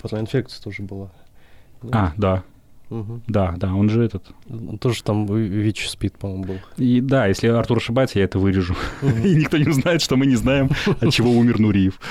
про 0.00 0.20
инфекцию 0.20 0.62
тоже 0.62 0.82
была. 0.82 1.10
А, 1.92 2.12
да, 2.16 2.42
Мгм. 2.88 3.22
да, 3.26 3.54
да, 3.56 3.74
он 3.74 3.88
же 3.90 4.04
этот. 4.04 4.24
Тоже 4.80 5.02
там 5.02 5.26
ВИЧ 5.26 5.88
СПИД, 5.88 6.18
по-моему, 6.18 6.44
был. 6.44 6.58
И 6.76 7.00
да, 7.00 7.26
если 7.26 7.48
Артур 7.48 7.78
ошибается, 7.78 8.18
я 8.18 8.24
это 8.24 8.38
вырежу. 8.38 8.76
И 9.02 9.34
никто 9.34 9.56
не 9.56 9.68
узнает, 9.68 10.00
что 10.02 10.16
мы 10.16 10.26
не 10.26 10.36
знаем, 10.36 10.70
от 11.00 11.12
чего 11.12 11.30
умер 11.32 11.58
Нуриев. 11.58 11.98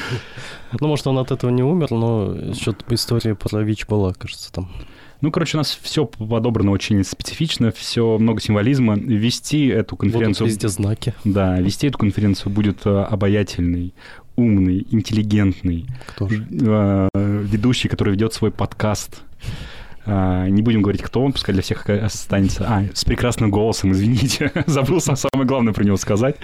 Ну, 0.81 0.87
может, 0.89 1.07
он 1.07 1.17
от 1.19 1.31
этого 1.31 1.51
не 1.51 1.63
умер, 1.63 1.91
но 1.91 2.53
что-то 2.53 2.93
история 2.93 3.33
про 3.33 3.61
ВИЧ 3.61 3.87
была, 3.87 4.13
кажется, 4.13 4.51
там. 4.51 4.69
Ну, 5.21 5.31
короче, 5.31 5.57
у 5.57 5.59
нас 5.59 5.79
все 5.81 6.05
подобрано 6.05 6.71
очень 6.71 7.01
специфично, 7.05 7.71
все 7.71 8.17
много 8.17 8.41
символизма. 8.41 8.95
Вести 8.95 9.67
эту 9.67 9.95
конференцию... 9.95 10.47
везде 10.47 10.67
знаки. 10.67 11.13
Да, 11.23 11.59
вести 11.61 11.87
эту 11.87 11.97
конференцию 11.97 12.51
будет 12.51 12.85
э, 12.85 12.89
обаятельный, 12.89 13.93
умный, 14.35 14.85
интеллигентный, 14.91 15.85
Кто 16.07 16.27
же? 16.27 16.45
э, 16.51 17.07
ведущий, 17.15 17.87
который 17.87 18.11
ведет 18.13 18.33
свой 18.33 18.51
подкаст. 18.51 19.23
А, 20.05 20.47
Не 20.47 20.61
будем 20.61 20.81
говорить, 20.81 21.01
кто 21.01 21.23
он, 21.23 21.33
пускай 21.33 21.53
для 21.53 21.61
всех 21.61 21.89
останется. 21.89 22.65
А, 22.67 22.83
с 22.93 23.03
прекрасным 23.05 23.49
голосом, 23.51 23.91
извините. 23.91 24.51
Забыл 24.65 25.01
сам 25.01 25.15
самое 25.15 25.47
главное 25.47 25.73
про 25.73 25.83
него 25.83 25.97
сказать. 25.97 26.35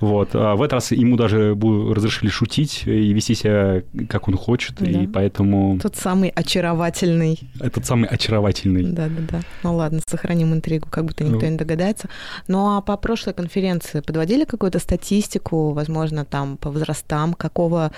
Вот. 0.00 0.30
А 0.34 0.54
в 0.56 0.62
этот 0.62 0.74
раз 0.74 0.90
ему 0.92 1.16
даже 1.16 1.54
разрешили 1.54 2.30
шутить 2.30 2.82
и 2.86 3.12
вести 3.12 3.34
себя, 3.34 3.82
как 4.08 4.28
он 4.28 4.36
хочет. 4.36 4.80
И 4.82 5.06
Да. 5.06 5.10
поэтому 5.12 5.78
Тот 5.80 5.96
самый 5.96 6.28
очаровательный. 6.30 7.38
этот 7.60 7.86
самый 7.86 8.08
очаровательный. 8.08 8.84
Да-да-да. 8.84 9.40
Ну 9.62 9.76
ладно, 9.76 10.00
сохраним 10.06 10.52
интригу, 10.54 10.88
как 10.90 11.04
будто 11.04 11.24
никто 11.24 11.44
Ну. 11.46 11.52
не 11.52 11.56
догадается. 11.56 12.08
Ну 12.48 12.76
а 12.76 12.80
по 12.80 12.96
прошлой 12.96 13.34
конференции 13.34 14.00
подводили 14.00 14.44
какую-то 14.44 14.78
статистику, 14.78 15.72
возможно, 15.72 16.24
там 16.24 16.56
по 16.56 16.70
возрастам, 16.70 17.34
какого 17.34 17.92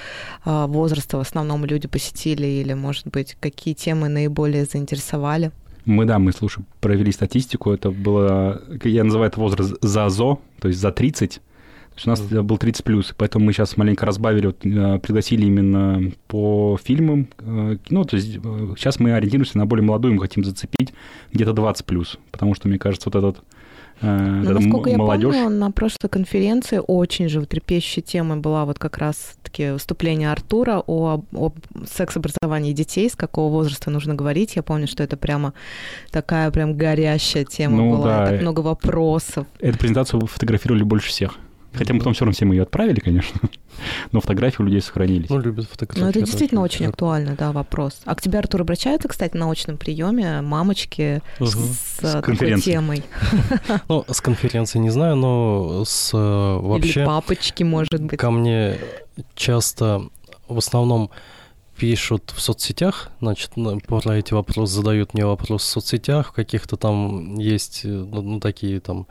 а, 0.44 0.66
возраста 0.66 1.16
в 1.16 1.20
основном 1.20 1.64
люди 1.64 1.88
посетили, 1.88 2.46
или, 2.46 2.74
может 2.74 3.06
быть, 3.08 3.36
какие 3.40 3.74
темы 3.74 4.08
наиболее 4.08 4.64
заинтересовали? 4.64 5.50
Мы, 5.84 6.04
да, 6.04 6.18
мы, 6.18 6.32
слушай, 6.32 6.64
провели 6.80 7.12
статистику. 7.12 7.70
Это 7.70 7.90
было, 7.92 8.60
я 8.84 9.04
называю 9.04 9.30
это 9.30 9.38
возраст 9.40 9.74
за 9.80 10.08
ЗО, 10.08 10.40
то 10.60 10.68
есть 10.68 10.80
за 10.80 10.90
30. 10.90 11.40
У 12.04 12.08
нас 12.10 12.20
Мгм. 12.20 12.46
был 12.46 12.58
30 12.58 12.84
плюс, 12.84 13.14
поэтому 13.16 13.46
мы 13.46 13.52
сейчас 13.52 13.76
маленько 13.76 14.04
разбавили, 14.04 14.46
вот, 14.48 14.64
э, 14.66 14.98
пригласили 14.98 15.46
именно 15.46 16.12
по 16.28 16.78
фильмам. 16.82 17.28
э, 17.38 17.76
Ну, 17.88 18.04
то 18.04 18.16
есть 18.16 18.32
сейчас 18.76 19.00
мы 19.00 19.14
ориентируемся 19.14 19.56
на 19.58 19.66
более 19.66 19.84
молодую, 19.84 20.14
мы 20.14 20.20
хотим 20.20 20.44
зацепить 20.44 20.92
где-то 21.32 21.52
20 21.52 21.86
плюс, 21.86 22.18
потому 22.32 22.54
что, 22.54 22.68
мне 22.68 22.78
кажется, 22.78 23.08
вот 23.12 23.16
этот 23.24 23.42
э, 24.02 24.42
Ну, 24.44 24.50
насколько 24.60 24.90
я 24.90 24.98
молодежь... 24.98 25.32
помню, 25.34 25.48
на 25.48 25.70
прошлой 25.70 26.08
конференции 26.10 26.82
очень 26.86 27.30
животрепещущей 27.30 28.02
темой 28.02 28.38
была 28.40 28.66
вот 28.66 28.78
как 28.78 28.98
раз-таки 28.98 29.70
выступление 29.72 30.30
Артура 30.30 30.82
о, 30.86 31.22
о 31.32 31.52
секс-образовании 31.90 32.74
детей, 32.74 33.08
с 33.08 33.16
какого 33.16 33.50
возраста 33.50 33.90
нужно 33.90 34.14
говорить. 34.14 34.54
Я 34.56 34.62
помню, 34.62 34.86
что 34.86 35.02
это 35.02 35.16
прямо 35.16 35.54
такая 36.10 36.50
прям 36.50 36.76
горящая 36.76 37.44
тема 37.46 37.78
Ну, 37.78 37.96
была, 37.96 38.04
да. 38.18 38.26
так 38.32 38.42
много 38.42 38.60
вопросов. 38.60 39.46
Эту 39.60 39.78
презентацию 39.78 40.26
фотографировали 40.26 40.82
больше 40.82 41.08
всех. 41.08 41.38
Хотя 41.76 41.92
мы 41.92 42.00
потом 42.00 42.14
все 42.14 42.24
равно 42.24 42.32
всем 42.32 42.52
ее 42.52 42.62
отправили, 42.62 43.00
конечно, 43.00 43.40
но 44.12 44.20
фотографии 44.20 44.62
у 44.62 44.64
людей 44.64 44.80
сохранились. 44.80 45.28
Ну, 45.30 45.38
любят 45.38 45.64
Но 45.64 45.70
фотографировать. 45.70 46.16
это 46.16 46.24
действительно 46.26 46.62
очень 46.62 46.86
актуально. 46.86 47.32
актуальный, 47.32 47.52
да, 47.52 47.52
вопрос. 47.52 48.00
А 48.04 48.14
к 48.14 48.22
тебе, 48.22 48.38
Артур, 48.38 48.62
обращаются, 48.62 49.08
кстати, 49.08 49.36
на 49.36 49.50
очном 49.50 49.76
приеме 49.76 50.40
мамочки 50.40 51.22
с, 51.38 51.98
э, 52.02 52.12
такой 52.12 52.60
темой? 52.60 53.04
Ну, 53.88 54.04
с 54.08 54.20
конференции 54.20 54.78
не 54.78 54.90
знаю, 54.90 55.16
но 55.16 55.84
с 55.84 56.10
э, 56.12 56.16
Или 56.16 56.66
вообще 56.66 57.04
папочки, 57.04 57.62
может 57.62 58.00
быть? 58.00 58.18
ко 58.18 58.30
мне 58.30 58.78
часто 59.34 60.02
в 60.48 60.58
основном 60.58 61.10
пишут 61.76 62.32
в 62.34 62.40
соцсетях, 62.40 63.10
значит, 63.20 63.56
на- 63.56 63.78
про 63.78 64.16
эти 64.18 64.32
вопросы 64.34 64.72
задают 64.74 65.14
мне 65.14 65.26
вопросы 65.26 65.66
в 65.66 65.68
соцсетях, 65.70 66.28
в 66.28 66.32
каких-то 66.32 66.76
там 66.76 67.34
есть, 67.38 67.82
э, 67.84 67.88
ну, 67.88 68.22
ну, 68.22 68.40
такие 68.40 68.80
там 68.80 69.06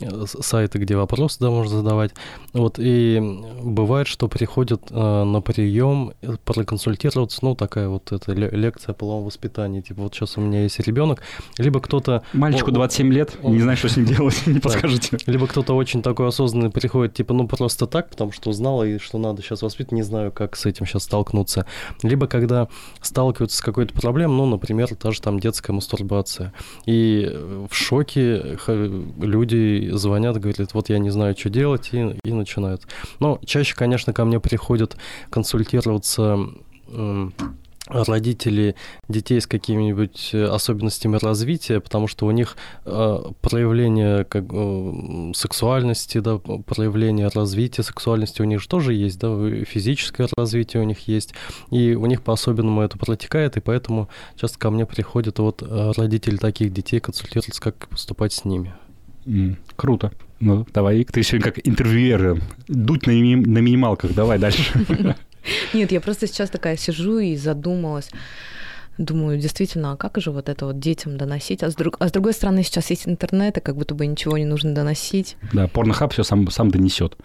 э, 0.00 0.24
сайты, 0.26 0.78
где 0.78 0.94
вопросы 0.96 1.38
да, 1.40 1.50
можно 1.50 1.78
задавать. 1.78 2.12
Вот, 2.52 2.78
и 2.78 3.18
бывает, 3.62 4.06
что 4.06 4.28
приходят 4.28 4.82
э, 4.90 5.24
на 5.24 5.40
прием 5.40 6.12
проконсультироваться, 6.44 7.38
ну, 7.42 7.54
такая 7.54 7.88
вот 7.88 8.12
эта 8.12 8.32
ле- 8.32 8.50
лекция 8.50 8.92
о 8.92 8.94
половом 8.94 9.24
воспитании, 9.24 9.80
типа, 9.80 10.02
вот 10.02 10.14
сейчас 10.14 10.36
у 10.36 10.40
меня 10.40 10.62
есть 10.62 10.78
ребенок, 10.80 11.22
либо 11.58 11.80
кто-то 11.80 12.22
Мальчику 12.32 12.70
О, 12.70 12.72
о, 12.72 12.74
27 12.74 13.12
лет, 13.12 13.36
о. 13.42 13.50
не 13.50 13.60
знаю, 13.60 13.76
что 13.76 13.88
с 13.88 13.96
ним 13.96 14.06
делать, 14.06 14.42
не 14.46 14.58
подскажете. 14.60 15.18
либо 15.26 15.46
кто-то 15.46 15.74
очень 15.74 16.02
такой 16.02 16.28
осознанный 16.28 16.70
приходит, 16.70 17.14
типа, 17.14 17.34
ну 17.34 17.46
просто 17.48 17.86
так, 17.86 18.10
потому 18.10 18.32
что 18.32 18.50
узнал, 18.50 18.84
и 18.84 18.98
что 18.98 19.18
надо 19.18 19.42
сейчас 19.42 19.62
воспитывать, 19.62 19.92
не 19.92 20.02
знаю, 20.02 20.32
как 20.32 20.56
с 20.56 20.66
этим 20.66 20.86
сейчас 20.86 21.04
столкнуться. 21.04 21.66
Либо 22.08 22.26
когда 22.26 22.68
сталкиваются 23.00 23.58
с 23.58 23.60
какой-то 23.60 23.94
проблемой, 23.94 24.36
ну, 24.36 24.46
например, 24.46 24.94
та 24.94 25.12
же 25.12 25.20
там 25.20 25.40
детская 25.40 25.72
мастурбация. 25.72 26.52
И 26.86 27.28
э, 27.28 27.66
в 27.70 27.74
шоке 27.74 28.58
люди 29.20 29.90
звонят, 29.92 30.38
говорят, 30.38 30.74
вот 30.74 30.88
я 30.88 30.98
не 30.98 31.10
знаю, 31.10 31.36
что 31.36 31.50
делать, 31.50 31.90
и, 31.92 32.16
и 32.24 32.32
начинают. 32.32 32.82
Но 33.20 33.38
чаще, 33.44 33.74
конечно, 33.74 34.12
ко 34.12 34.24
мне 34.24 34.40
приходят 34.40 34.96
консультироваться 35.30 36.38
родители 37.88 38.74
детей 39.08 39.40
с 39.40 39.46
какими-нибудь 39.46 40.30
э, 40.32 40.44
особенностями 40.44 41.16
развития, 41.16 41.80
потому 41.80 42.08
что 42.08 42.26
у 42.26 42.30
них 42.30 42.56
э, 42.84 43.18
проявление 43.40 44.24
как, 44.24 44.44
э, 44.50 45.32
сексуальности, 45.34 46.18
да, 46.18 46.38
проявление 46.38 47.28
развития 47.28 47.82
сексуальности 47.82 48.42
у 48.42 48.44
них 48.44 48.60
же 48.60 48.68
тоже 48.68 48.94
есть, 48.94 49.18
да, 49.20 49.28
физическое 49.64 50.28
развитие 50.36 50.82
у 50.82 50.86
них 50.86 51.06
есть, 51.08 51.34
и 51.70 51.94
у 51.94 52.06
них 52.06 52.22
по-особенному 52.22 52.82
это 52.82 52.98
протекает, 52.98 53.56
и 53.56 53.60
поэтому 53.60 54.08
часто 54.36 54.58
ко 54.58 54.70
мне 54.70 54.86
приходят 54.86 55.38
вот 55.38 55.62
родители 55.62 56.36
таких 56.36 56.72
детей 56.72 57.00
консультироваться, 57.00 57.60
как 57.60 57.88
поступать 57.88 58.32
с 58.32 58.44
ними. 58.44 58.74
Mm, 59.26 59.56
круто. 59.74 60.12
Ну, 60.38 60.66
давай, 60.72 61.04
ты 61.04 61.22
сегодня 61.22 61.50
как 61.50 61.66
интервьюер, 61.66 62.40
дуть 62.68 63.06
на, 63.06 63.12
на 63.12 63.58
минималках, 63.58 64.14
давай 64.14 64.38
дальше. 64.38 64.72
Нет, 65.74 65.92
я 65.92 66.00
просто 66.00 66.26
сейчас 66.26 66.50
такая 66.50 66.76
сижу 66.76 67.18
и 67.18 67.36
задумалась. 67.36 68.10
Думаю, 68.98 69.38
действительно, 69.38 69.92
а 69.92 69.96
как 69.96 70.18
же 70.20 70.30
вот 70.30 70.48
это 70.48 70.66
вот 70.66 70.78
детям 70.78 71.18
доносить? 71.18 71.62
А 71.62 71.70
с, 71.70 71.74
друг... 71.74 71.96
а 71.98 72.08
с 72.08 72.12
другой 72.12 72.32
стороны, 72.32 72.62
сейчас 72.62 72.88
есть 72.88 73.06
интернет, 73.06 73.58
и 73.58 73.60
как 73.60 73.76
будто 73.76 73.94
бы 73.94 74.06
ничего 74.06 74.38
не 74.38 74.46
нужно 74.46 74.74
доносить. 74.74 75.36
Да, 75.52 75.68
порнохаб 75.68 76.12
все 76.12 76.22
сам, 76.22 76.50
сам 76.50 76.70
донесет. 76.70 77.16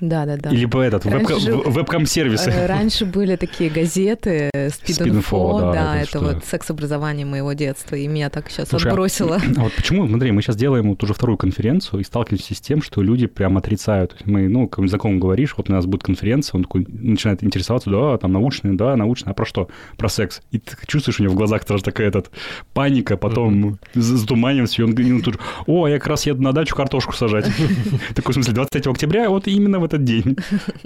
Да, 0.00 0.26
да, 0.26 0.36
да. 0.36 0.50
Или 0.50 0.66
по 0.66 0.80
этот, 0.80 1.06
раньше, 1.06 1.52
вебкам-сервисы. 1.52 2.50
Э, 2.50 2.66
раньше 2.66 3.04
были 3.04 3.36
такие 3.36 3.70
газеты 3.70 4.50
Speed, 4.54 4.70
Speed 4.86 5.22
Info, 5.22 5.60
да, 5.60 5.72
да 5.72 5.96
это, 6.00 6.18
это 6.18 6.20
вот 6.20 6.44
секс-образование 6.44 7.26
моего 7.26 7.52
детства, 7.52 7.96
и 7.96 8.06
меня 8.06 8.30
так 8.30 8.50
сейчас 8.50 8.68
Слушай, 8.68 8.88
а 8.88 8.90
отбросило. 8.90 9.36
А, 9.36 9.40
а 9.60 9.62
вот 9.64 9.72
почему, 9.72 10.06
смотри, 10.06 10.30
мы 10.32 10.42
сейчас 10.42 10.56
делаем 10.56 10.90
вот 10.90 11.02
уже 11.02 11.14
вторую 11.14 11.36
конференцию 11.36 12.00
и 12.00 12.04
сталкиваемся 12.04 12.54
с 12.54 12.60
тем, 12.60 12.82
что 12.82 13.02
люди 13.02 13.26
прям 13.26 13.56
отрицают. 13.58 14.16
Мы, 14.24 14.48
ну, 14.48 14.68
как 14.68 14.86
знакомым 14.88 15.20
говоришь, 15.20 15.54
вот 15.56 15.68
у 15.68 15.72
нас 15.72 15.86
будет 15.86 16.02
конференция, 16.02 16.58
он 16.58 16.64
такой 16.64 16.86
начинает 16.88 17.42
интересоваться, 17.42 17.90
да, 17.90 18.16
там 18.18 18.32
научные, 18.32 18.74
да, 18.74 18.96
научные, 18.96 19.32
а 19.32 19.34
про 19.34 19.44
что? 19.44 19.68
Про 19.96 20.08
секс. 20.08 20.40
И 20.50 20.58
ты 20.58 20.76
чувствуешь 20.86 21.20
у 21.20 21.22
него 21.22 21.34
в 21.34 21.36
глазах 21.36 21.64
тоже 21.64 21.82
такая 21.82 22.08
этот 22.08 22.30
паника, 22.72 23.16
потом 23.16 23.78
затуманивается, 23.94 24.82
и 24.82 24.84
он, 24.84 24.92
и 24.92 25.12
он 25.12 25.22
тут, 25.22 25.38
о, 25.66 25.88
я 25.88 25.98
как 25.98 26.08
раз 26.08 26.26
еду 26.26 26.42
на 26.42 26.52
дачу 26.52 26.76
картошку 26.76 27.12
сажать. 27.12 27.46
Такой, 28.14 28.32
в 28.32 28.34
смысле, 28.34 28.54
23 28.54 28.90
октября, 28.90 29.30
вот 29.30 29.48
именно 29.48 29.77
в 29.78 29.84
этот 29.84 30.04
день. 30.04 30.36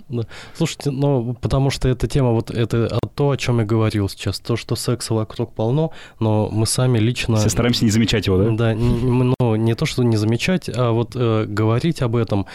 Слушайте, 0.55 0.91
ну, 0.91 1.37
потому 1.41 1.71
что 1.71 1.89
эта 1.89 2.07
тема, 2.07 2.31
вот 2.31 2.51
это 2.51 2.99
то, 3.15 3.31
о 3.31 3.37
чем 3.37 3.61
я 3.61 3.65
говорил 3.65 4.09
сейчас, 4.09 4.41
то, 4.41 4.57
что 4.57 4.77
секса 4.77 5.15
вокруг 5.15 5.53
полно, 5.53 5.93
но 6.21 6.49
мы 6.51 6.67
сами 6.67 6.99
лично... 6.99 7.37
Все 7.37 7.49
стараемся 7.49 7.85
не 7.85 7.91
замечать 7.91 8.27
его, 8.27 8.39
да? 8.39 8.51
Да, 8.51 8.75
ну, 8.75 9.57
не 9.57 9.75
то, 9.75 9.87
что 9.87 10.03
не 10.03 10.17
замечать, 10.17 10.71
а 10.75 10.93
вот 10.93 11.13
э, 11.15 11.45
говорить 11.47 12.03
об 12.03 12.17
этом 12.17 12.47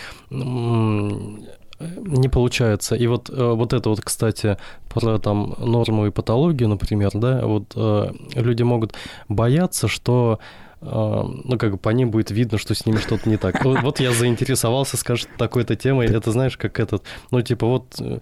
не 1.79 2.29
получается. 2.29 2.96
И 2.96 3.08
вот, 3.08 3.29
э, 3.29 3.53
вот 3.53 3.74
это 3.74 3.89
вот, 3.89 4.01
кстати, 4.01 4.58
про 4.89 5.20
там 5.20 5.56
норму 5.60 6.08
и 6.08 6.12
патологию, 6.12 6.70
например, 6.70 7.12
да, 7.13 7.46
вот 7.46 7.74
э, 7.75 8.12
люди 8.34 8.63
могут 8.63 8.94
бояться, 9.29 9.88
что 9.88 10.39
ну, 10.79 11.57
как 11.57 11.72
бы 11.72 11.77
по 11.77 11.89
ним 11.89 12.12
будет 12.12 12.29
видно, 12.29 12.57
что 12.57 12.75
с 12.75 12.86
ними 12.86 12.98
что-то 12.98 13.27
не 13.29 13.38
так. 13.38 13.63
Вот, 13.65 14.00
я 14.00 14.12
заинтересовался, 14.12 14.96
скажет, 14.98 15.27
такой-то 15.38 15.75
темой, 15.75 16.07
это 16.07 16.31
знаешь, 16.31 16.55
как 16.55 16.79
этот, 16.79 17.03
ну, 17.31 17.41
типа, 17.41 17.65
вот 17.65 17.96
э, 18.00 18.19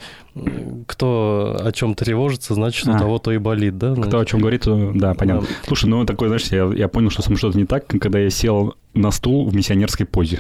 кто 0.88 1.60
о 1.62 1.72
чем 1.74 1.96
тревожится, 1.96 2.54
значит, 2.54 2.88
а, 2.88 2.96
у 2.96 2.98
того 2.98 3.20
то 3.20 3.32
и 3.32 3.38
болит, 3.38 3.78
да? 3.78 3.94
Кто 3.96 4.20
о 4.20 4.26
чем 4.26 4.40
говорит, 4.40 4.64
да, 4.66 5.14
понятно. 5.14 5.48
Слушай, 5.68 5.90
ну, 5.90 6.06
такой, 6.06 6.30
знаешь, 6.30 6.46
я, 6.46 6.88
понял, 6.88 7.10
что 7.10 7.22
со 7.22 7.30
мной 7.30 7.38
что-то 7.38 7.58
не 7.58 7.66
так, 7.66 7.88
когда 7.88 8.20
я 8.20 8.30
сел 8.30 8.76
на 8.94 9.12
стул 9.12 9.50
в 9.50 9.56
миссионерской 9.56 10.06
позе. 10.06 10.40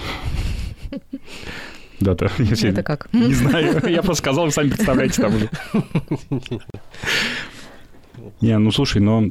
Да, 2.00 2.13
да. 2.13 2.29
Это 2.38 2.84
как? 2.84 3.12
Не 3.13 3.34
знаю, 3.34 3.81
я 3.88 4.01
просто 4.01 4.24
сказал, 4.24 4.45
вы 4.45 4.51
сами 4.51 4.69
представляете 4.69 5.22
там 5.22 5.34
уже. 5.36 5.50
Не, 8.41 8.57
ну 8.57 8.72
слушай, 8.72 9.01
но 9.01 9.29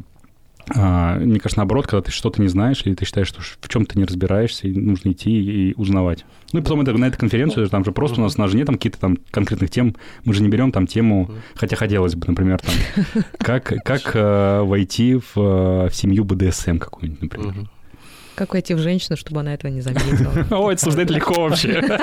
а, 0.74 1.18
мне 1.18 1.38
кажется, 1.38 1.58
наоборот, 1.58 1.86
когда 1.86 2.02
ты 2.02 2.10
что-то 2.10 2.40
не 2.40 2.48
знаешь, 2.48 2.82
или 2.84 2.94
ты 2.94 3.04
считаешь, 3.04 3.28
что 3.28 3.40
в 3.40 3.68
чем 3.68 3.86
то 3.86 3.98
не 3.98 4.04
разбираешься, 4.04 4.66
и 4.66 4.72
нужно 4.72 5.12
идти 5.12 5.30
и 5.30 5.74
узнавать. 5.74 6.24
Ну 6.52 6.60
и 6.60 6.62
потом 6.62 6.80
это, 6.80 6.92
на 6.92 7.06
этой 7.06 7.18
конференции, 7.18 7.64
там 7.66 7.84
же 7.84 7.92
просто 7.92 8.20
у 8.20 8.24
нас, 8.24 8.36
у 8.36 8.40
нас 8.40 8.50
же 8.50 8.56
нет 8.56 8.66
там 8.66 8.76
какие-то 8.76 8.98
там 8.98 9.18
конкретных 9.30 9.70
тем, 9.70 9.94
мы 10.24 10.32
же 10.34 10.42
не 10.42 10.48
берем 10.48 10.72
там 10.72 10.86
тему, 10.86 11.30
хотя 11.54 11.76
хотелось 11.76 12.14
бы, 12.14 12.26
например, 12.28 12.60
там, 12.60 13.04
как, 13.38 13.72
как 13.84 14.10
э, 14.14 14.60
войти 14.62 15.16
в, 15.16 15.36
э, 15.36 15.88
в 15.88 15.94
семью 15.94 16.24
БДСМ 16.24 16.78
какую-нибудь, 16.78 17.22
например. 17.22 17.54
Как 18.34 18.52
войти 18.52 18.74
в 18.74 18.78
женщину, 18.78 19.16
чтобы 19.16 19.40
она 19.40 19.54
этого 19.54 19.70
не 19.70 19.80
заметила? 19.80 20.32
Ой, 20.50 20.74
это 20.74 20.86
обсуждать 20.86 21.10
легко 21.10 21.42
вообще. 21.42 21.82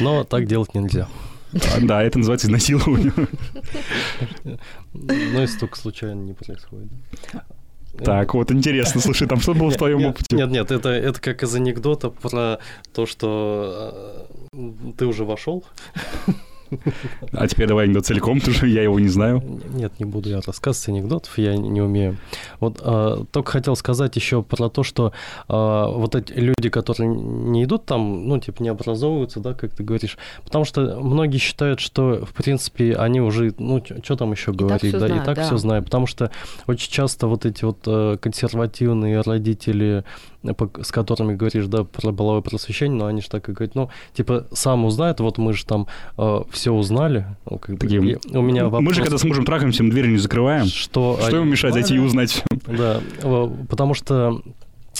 Но 0.00 0.24
так 0.24 0.46
делать 0.46 0.74
нельзя. 0.74 1.08
Да, 1.82 2.02
это 2.02 2.18
называется 2.18 2.46
изнасилование. 2.46 3.12
Но 4.92 5.40
если 5.40 5.58
только 5.58 5.76
случайно 5.76 6.20
не 6.20 6.34
происходит. 6.34 6.88
Так, 8.04 8.34
вот 8.34 8.52
интересно, 8.52 9.00
слушай, 9.00 9.26
там 9.26 9.40
что 9.40 9.54
было 9.54 9.70
в 9.70 9.76
твоем 9.76 10.04
опыте? 10.04 10.36
Нет, 10.36 10.50
нет, 10.50 10.70
это, 10.70 10.90
это 10.90 11.20
как 11.20 11.42
из 11.42 11.54
анекдота 11.54 12.10
про 12.10 12.58
то, 12.94 13.04
что 13.04 14.28
э, 14.52 14.92
ты 14.96 15.06
уже 15.06 15.24
вошел, 15.24 15.64
а 17.32 17.48
теперь 17.48 17.66
давай 17.66 17.84
анекдот 17.84 18.06
целиком, 18.06 18.38
потому 18.38 18.56
что 18.56 18.66
я 18.66 18.82
его 18.82 18.98
не 19.00 19.08
знаю. 19.08 19.42
Нет, 19.72 19.92
не 19.98 20.04
буду 20.04 20.28
я 20.28 20.40
рассказывать 20.40 20.88
анекдотов, 20.88 21.36
я 21.38 21.56
не 21.56 21.80
умею. 21.80 22.16
Вот 22.60 22.80
а, 22.82 23.24
только 23.30 23.52
хотел 23.52 23.76
сказать 23.76 24.16
еще 24.16 24.42
про 24.42 24.68
то, 24.68 24.82
что 24.82 25.12
а, 25.48 25.88
вот 25.88 26.14
эти 26.14 26.32
люди, 26.32 26.68
которые 26.68 27.08
не 27.08 27.64
идут 27.64 27.86
там, 27.86 28.28
ну, 28.28 28.38
типа, 28.38 28.62
не 28.62 28.68
образовываются, 28.68 29.40
да, 29.40 29.54
как 29.54 29.72
ты 29.72 29.82
говоришь, 29.82 30.18
потому 30.44 30.64
что 30.64 31.00
многие 31.00 31.38
считают, 31.38 31.80
что, 31.80 32.24
в 32.24 32.32
принципе, 32.32 32.94
они 32.94 33.20
уже, 33.20 33.54
ну, 33.58 33.82
что 34.02 34.16
там 34.16 34.32
еще 34.32 34.52
говорить, 34.52 34.92
да, 34.92 34.98
знают, 34.98 35.22
и 35.22 35.26
так 35.26 35.36
да. 35.36 35.46
все 35.46 35.56
знают, 35.56 35.84
потому 35.86 36.06
что 36.06 36.30
очень 36.66 36.90
часто 36.90 37.26
вот 37.26 37.46
эти 37.46 37.64
вот 37.64 37.78
э, 37.86 38.16
консервативные 38.20 39.20
родители, 39.20 40.04
с 40.82 40.90
которыми 40.90 41.34
говоришь, 41.34 41.66
да, 41.66 41.84
про 41.84 42.12
половое 42.12 42.40
просвещение, 42.40 42.98
но 42.98 43.06
они 43.06 43.20
же 43.20 43.28
так 43.28 43.48
и 43.48 43.52
говорят, 43.52 43.74
ну, 43.74 43.90
типа, 44.14 44.46
сам 44.52 44.84
узнает, 44.84 45.20
вот 45.20 45.38
мы 45.38 45.52
же 45.52 45.64
там 45.64 45.86
э, 46.16 46.40
все 46.50 46.72
узнали. 46.72 47.26
Ну, 47.48 47.58
как 47.58 47.76
бы, 47.76 47.80
Такие, 47.80 48.18
у 48.30 48.42
меня 48.42 48.64
вопрос, 48.64 48.82
мы 48.82 48.94
же, 48.94 49.02
когда 49.02 49.18
с 49.18 49.24
мужем 49.24 49.44
трахаемся, 49.44 49.82
мы 49.82 49.90
дверь 49.90 50.08
не 50.08 50.18
закрываем. 50.18 50.66
Что, 50.66 51.18
что 51.20 51.36
ему 51.36 51.46
мешает 51.46 51.74
зайти 51.74 51.96
и 51.96 51.98
узнать? 51.98 52.42
Да, 52.66 53.00
потому 53.68 53.94
что 53.94 54.40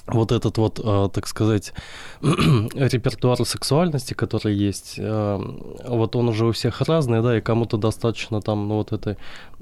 вот 0.07 0.33
этот 0.33 0.59
вот, 0.59 0.81
э, 0.83 1.09
так 1.13 1.27
сказать, 1.27 1.73
репертуар 2.23 3.45
сексуальности, 3.45 4.15
который 4.15 4.55
есть, 4.55 4.97
э, 4.99 5.41
вот 5.87 6.17
он 6.17 6.29
уже 6.29 6.47
у 6.47 6.53
всех 6.53 6.81
разный, 6.83 7.23
да, 7.23 7.39
и 7.39 7.41
кому-то 7.41 7.77
достаточно 7.77 8.41
там, 8.41 8.69
ну 8.69 8.77
вот 8.77 8.93
это, 8.93 9.17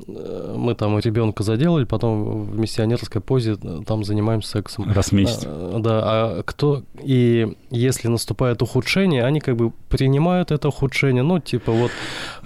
э, 0.06 0.54
мы 0.56 0.74
там 0.74 0.98
ребенка 0.98 1.42
заделали, 1.42 1.84
потом 1.84 2.44
в 2.44 2.58
миссионерской 2.58 3.20
позе 3.20 3.56
там 3.56 4.04
занимаемся 4.04 4.50
сексом. 4.50 4.90
Раз 4.90 5.08
в 5.08 5.12
месяц. 5.12 5.42
Да, 5.42 6.00
а 6.02 6.42
кто, 6.44 6.82
и 7.02 7.56
если 7.70 8.08
наступает 8.08 8.62
ухудшение, 8.62 9.24
они 9.24 9.40
как 9.40 9.56
бы 9.56 9.72
принимают 9.88 10.50
это 10.50 10.68
ухудшение, 10.68 11.22
ну 11.22 11.38
типа 11.38 11.72
вот... 11.72 11.90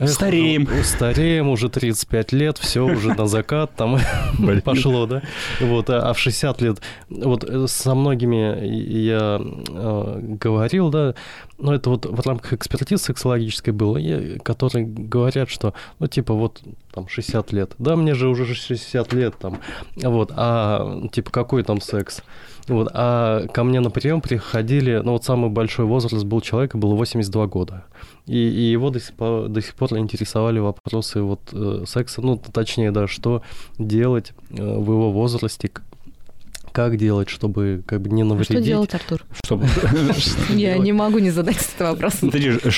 Стареем. 0.04 0.68
Стареем, 0.82 1.48
уже 1.48 1.68
35 1.68 2.32
лет, 2.32 2.58
все 2.58 2.84
уже 2.84 3.14
на 3.14 3.26
закат 3.26 3.74
там 3.76 3.98
пошло, 4.64 5.06
да, 5.06 5.22
вот, 5.60 5.90
а, 5.90 6.10
а 6.10 6.12
в 6.12 6.18
60 6.18 6.60
лет, 6.62 6.80
вот 7.08 7.44
со 7.82 7.94
многими 7.94 8.64
я 8.64 9.40
э, 9.40 10.18
говорил, 10.40 10.90
да, 10.90 11.14
но 11.58 11.74
это 11.74 11.90
вот 11.90 12.06
в 12.06 12.26
рамках 12.26 12.52
экспертизы 12.52 13.02
сексологической 13.02 13.72
было, 13.72 13.98
которые 14.42 14.86
говорят, 14.86 15.50
что, 15.50 15.74
ну, 15.98 16.06
типа, 16.06 16.34
вот 16.34 16.62
там 16.92 17.08
60 17.08 17.52
лет, 17.52 17.74
да, 17.78 17.96
мне 17.96 18.14
же 18.14 18.28
уже 18.28 18.44
60 18.44 19.12
лет 19.12 19.34
там, 19.38 19.58
вот, 19.96 20.32
а, 20.36 21.08
типа, 21.12 21.30
какой 21.30 21.64
там 21.64 21.80
секс? 21.80 22.22
Вот, 22.68 22.88
а 22.94 23.48
ко 23.48 23.64
мне 23.64 23.80
на 23.80 23.90
прием 23.90 24.20
приходили, 24.20 25.00
ну 25.04 25.12
вот 25.12 25.24
самый 25.24 25.50
большой 25.50 25.84
возраст 25.84 26.24
был 26.24 26.40
человека, 26.40 26.78
было 26.78 26.94
82 26.94 27.46
года. 27.48 27.84
И, 28.26 28.36
и 28.36 28.70
его 28.70 28.90
до 28.90 29.00
сих, 29.00 29.14
пор, 29.14 29.48
до 29.48 29.60
сих 29.60 29.74
пор 29.74 29.98
интересовали 29.98 30.60
вопросы 30.60 31.22
вот 31.22 31.40
э, 31.52 31.84
секса, 31.88 32.20
ну 32.20 32.36
точнее, 32.36 32.92
да, 32.92 33.08
что 33.08 33.42
делать 33.78 34.32
э, 34.50 34.54
в 34.62 34.92
его 34.92 35.10
возрасте, 35.10 35.72
как 36.72 36.96
делать, 36.96 37.28
чтобы 37.28 37.82
как 37.86 38.00
бы 38.02 38.10
не 38.10 38.22
навредить? 38.22 38.58
Что 38.58 38.60
делать, 38.60 38.94
Артур? 38.94 39.24
Чтобы... 39.44 39.66
Я 40.50 40.78
не 40.78 40.92
могу 40.92 41.18
не 41.18 41.30
задать 41.30 41.56
этот 41.56 41.80
вопрос. 41.80 42.14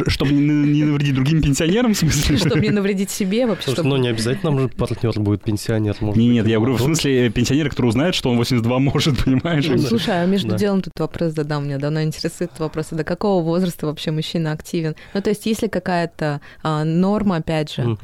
Чтобы 0.09 0.33
не 0.33 0.85
навредить 0.85 1.15
другим 1.15 1.43
пенсионерам, 1.43 1.95
в 1.95 1.99
смысле? 1.99 2.37
Чтобы 2.37 2.61
не 2.61 2.71
навредить 2.71 3.11
себе 3.11 3.47
вообще. 3.47 3.75
Ну, 3.83 3.97
не 3.97 4.09
обязательно 4.09 4.45
нам 4.45 4.61
же 4.61 4.69
партнер 4.69 5.13
будет 5.21 5.43
пенсионер. 5.43 5.97
Нет, 6.01 6.47
я 6.47 6.59
говорю, 6.59 6.75
в 6.77 6.81
смысле 6.81 7.31
пенсионер, 7.31 7.71
который 7.71 7.87
узнает, 7.87 8.15
что 8.15 8.31
он 8.31 8.37
82 8.37 8.79
может, 8.79 9.25
понимаешь? 9.25 9.67
Ну, 9.69 9.79
слушай, 9.79 10.23
а 10.23 10.27
между 10.27 10.57
делом 10.57 10.83
тут 10.83 10.93
вопрос 10.99 11.33
задам, 11.33 11.65
меня 11.65 11.79
давно 11.79 12.03
интересует 12.03 12.51
этот 12.51 12.61
вопрос. 12.61 12.89
До 12.91 13.05
какого 13.05 13.43
возраста 13.43 13.87
вообще 13.87 14.11
мужчина 14.11 14.53
активен? 14.53 14.95
Ну, 15.13 15.23
то 15.23 15.31
есть, 15.31 15.47
если 15.47 15.67
какая-то 15.67 16.41
а, 16.63 16.85
норма, 16.85 17.37
опять 17.37 17.73
же, 17.73 17.99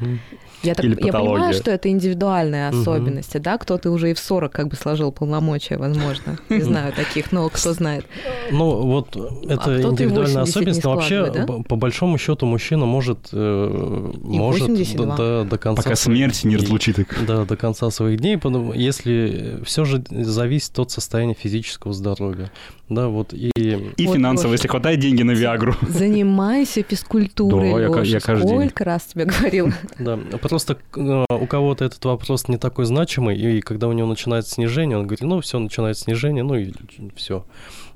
я, 0.63 0.75
так, 0.75 0.85
я 0.85 0.95
понимаю, 1.13 1.53
что 1.53 1.71
это 1.71 1.89
индивидуальные 1.89 2.69
особенности, 2.69 3.37
да, 3.37 3.57
кто-то 3.57 3.91
уже 3.91 4.11
и 4.11 4.13
в 4.13 4.19
40 4.19 4.51
как 4.51 4.67
бы 4.67 4.75
сложил 4.75 5.11
полномочия 5.11 5.77
возможно. 5.77 6.37
Не 6.49 6.61
знаю 6.61 6.93
таких, 6.93 7.31
но 7.31 7.49
кто 7.49 7.73
знает. 7.73 8.05
Ну, 8.51 8.81
вот 8.81 9.15
это 9.15 9.57
кто-то 9.57 9.71
и 9.73 9.81
индивидуальная 9.83 10.41
80 10.45 10.49
особенность, 10.49 10.83
но 10.83 10.95
вообще, 10.95 11.31
да? 11.31 11.45
по- 11.45 11.63
по 11.63 11.75
большому 11.75 12.17
счету, 12.17 12.45
мужчина 12.45 12.85
может, 12.85 13.29
э, 13.31 14.11
может 14.21 14.67
82. 14.69 15.05
до, 15.05 15.15
до- 15.43 15.49
до 15.49 15.57
конца 15.57 15.83
Пока 15.83 15.95
смерть 15.95 16.43
не 16.43 16.57
разлучит 16.57 16.99
их. 16.99 17.25
Да, 17.25 17.45
до 17.45 17.57
конца 17.57 17.89
своих 17.91 18.19
дней, 18.19 18.39
если 18.75 19.59
все 19.65 19.85
же 19.85 20.03
зависит 20.09 20.77
от 20.79 20.91
состояния 20.91 21.33
физического 21.33 21.93
здоровья. 21.93 22.51
Да, 22.91 23.07
вот 23.07 23.33
и... 23.33 23.51
И 23.55 24.05
Вот, 24.05 24.15
финансово, 24.15 24.51
если 24.51 24.67
хватает 24.67 24.99
деньги 24.99 25.23
на 25.23 25.31
Виагру. 25.31 25.73
Занимайся 25.87 26.83
физкультурой, 26.83 27.71
Да, 27.71 27.79
я 27.79 28.01
я 28.01 28.19
каждый 28.19 28.49
день. 28.49 28.57
Сколько 28.57 28.83
раз 28.83 29.03
тебе 29.05 29.25
говорил? 29.25 29.71
Да, 29.97 30.17
просто 30.41 30.77
э, 30.97 31.25
у 31.29 31.45
кого-то 31.45 31.85
этот 31.85 32.03
вопрос 32.03 32.49
не 32.49 32.57
такой 32.57 32.83
значимый, 32.83 33.37
и 33.37 33.61
когда 33.61 33.87
у 33.87 33.93
него 33.93 34.09
начинается 34.09 34.55
снижение, 34.55 34.97
он 34.97 35.03
говорит, 35.07 35.21
ну, 35.21 35.39
все, 35.39 35.59
начинает 35.59 35.97
снижение, 35.97 36.43
ну 36.43 36.55
и 36.55 36.73
все. 37.15 37.45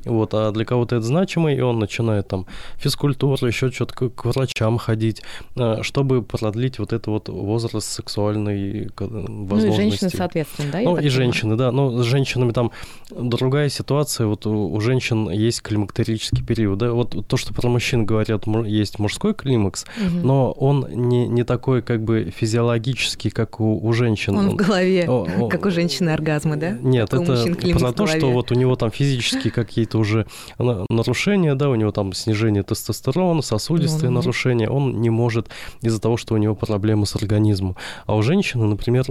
Вот, 0.06 0.34
а 0.34 0.52
для 0.52 0.66
кого-то 0.66 0.96
это 0.98 1.06
значимый, 1.06 1.56
и 1.58 1.62
он 1.62 1.80
начинает 1.80 2.28
там 2.28 2.46
физкультуру, 2.78 3.46
еще 3.48 3.72
что-то 3.72 4.10
к, 4.10 4.26
врачам 4.26 4.78
ходить, 4.78 5.22
э, 5.56 5.82
чтобы 5.82 6.22
продлить 6.22 6.80
вот 6.80 6.94
этот 6.94 7.08
вот 7.08 7.30
возраст 7.30 7.88
сексуальной 7.92 8.90
к- 8.96 9.02
Ну 9.02 9.20
и 9.20 9.48
возможности. 9.48 9.76
женщины, 9.76 10.10
соответственно, 10.10 10.72
да? 10.72 10.80
Ну 10.82 10.98
и 10.98 11.08
женщины, 11.10 11.56
да. 11.56 11.72
Но 11.72 12.02
с 12.04 12.06
женщинами 12.06 12.52
там 12.52 12.72
другая 13.12 13.70
ситуация. 13.70 14.28
Вот 14.28 14.46
у, 14.46 14.72
у 14.74 14.80
женщин 14.82 15.30
есть 15.30 15.62
климактерический 15.62 16.44
период. 16.44 16.78
Да? 16.80 16.92
Вот 16.92 17.28
то, 17.28 17.38
что 17.38 17.54
про 17.54 17.68
мужчин 17.70 18.06
говорят, 18.06 18.44
есть 18.66 19.00
мужской 19.00 19.34
климакс, 19.34 19.86
Мгм. 19.98 20.22
но 20.28 20.52
он 20.52 20.86
не, 20.90 21.28
не 21.28 21.44
такой 21.44 21.82
как 21.82 22.04
бы 22.04 22.32
физиологический, 22.36 23.32
как 23.32 23.60
у, 23.60 23.78
у 23.86 23.94
женщин. 23.94 24.38
Он 24.38 24.50
в 24.52 24.56
голове, 24.56 25.06
О, 25.08 25.28
о, 25.40 25.48
как 25.50 25.66
у 25.66 25.72
женщины 25.72 26.10
оргазмы, 26.10 26.56
да? 26.58 26.72
Нет, 26.82 27.10
Как 27.10 27.22
это 27.22 27.80
про 27.80 27.92
то, 27.92 28.08
что 28.08 28.32
вот 28.32 28.52
у 28.52 28.56
него 28.56 28.76
там 28.76 28.92
физические 28.92 29.52
какие-то 29.96 30.00
уже 30.00 30.26
на- 30.60 30.86
нарушения, 30.90 31.56
да, 31.56 31.70
у 31.70 31.76
него 31.76 31.92
там 31.92 32.14
снижение 32.14 32.64
тестостерона, 32.64 33.42
сосудистые 33.42 34.10
Ну-ну-ну. 34.10 34.22
нарушения, 34.22 34.70
он 34.70 35.02
не 35.02 35.10
может 35.10 35.50
из-за 35.82 36.00
того, 36.00 36.18
что 36.18 36.34
у 36.34 36.38
него 36.38 36.56
проблемы 36.56 37.06
с 37.06 37.16
организмом. 37.16 37.76
А 38.06 38.16
у 38.16 38.22
женщины, 38.22 38.66
например, 38.66 39.06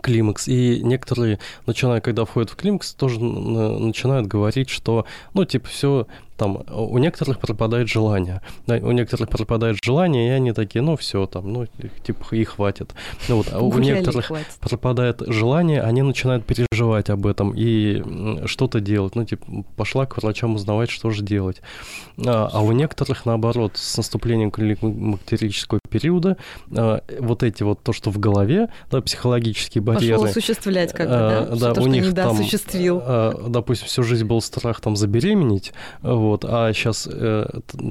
климакс. 0.00 0.48
И 0.48 0.80
некоторые, 0.82 1.38
начиная, 1.66 2.00
когда 2.00 2.24
входят 2.24 2.50
в 2.50 2.56
климакс, 2.56 2.92
тоже 2.94 3.20
начинают 3.20 4.26
говорить, 4.26 4.68
что, 4.68 5.06
ну, 5.34 5.44
типа, 5.44 5.68
все 5.68 6.06
там, 6.36 6.64
у 6.70 6.98
некоторых 6.98 7.38
пропадает 7.38 7.88
желание. 7.88 8.40
Да, 8.66 8.76
у 8.76 8.90
некоторых 8.90 9.28
пропадает 9.28 9.78
желание, 9.82 10.28
и 10.28 10.30
они 10.30 10.52
такие, 10.52 10.82
ну, 10.82 10.96
все 10.96 11.26
там, 11.26 11.52
ну, 11.52 11.66
типа, 12.04 12.34
и 12.34 12.44
хватит. 12.44 12.92
Ну, 13.28 13.36
вот, 13.36 13.48
а 13.52 13.60
у 13.60 13.70
Гуляли, 13.70 13.92
некоторых 13.92 14.26
хватит. 14.26 14.46
пропадает 14.60 15.22
желание, 15.26 15.82
они 15.82 16.02
начинают 16.02 16.44
переживать 16.44 17.10
об 17.10 17.26
этом 17.26 17.52
и 17.54 18.46
что-то 18.46 18.80
делать. 18.80 19.14
Ну, 19.14 19.24
типа, 19.24 19.46
пошла 19.76 20.06
к 20.06 20.16
врачам 20.16 20.54
узнавать, 20.54 20.90
что 20.90 21.10
же 21.10 21.22
делать. 21.22 21.62
А, 22.18 22.50
а 22.52 22.60
у 22.62 22.72
некоторых, 22.72 23.26
наоборот, 23.26 23.72
с 23.76 23.96
наступлением 23.96 24.50
климактерического 24.50 25.80
периода, 25.88 26.36
а, 26.76 27.02
вот 27.20 27.42
эти 27.42 27.62
вот, 27.62 27.82
то, 27.82 27.92
что 27.92 28.10
в 28.10 28.18
голове, 28.18 28.70
да, 28.90 29.00
психологические 29.00 29.82
барьеры. 29.82 30.18
Пошел 30.18 30.30
осуществлять 30.30 30.92
как 30.92 31.08
бы, 31.08 31.14
а, 31.14 31.46
да? 31.50 31.56
Что-то, 31.56 31.80
у 31.80 31.84
что 31.84 31.90
них 31.92 32.14
там, 32.14 32.36
а, 32.36 33.48
допустим, 33.48 33.86
всю 33.86 34.02
жизнь 34.02 34.24
был 34.24 34.40
страх 34.40 34.80
там 34.80 34.96
забеременеть, 34.96 35.72
вот, 36.28 36.44
а 36.46 36.72
сейчас 36.72 37.08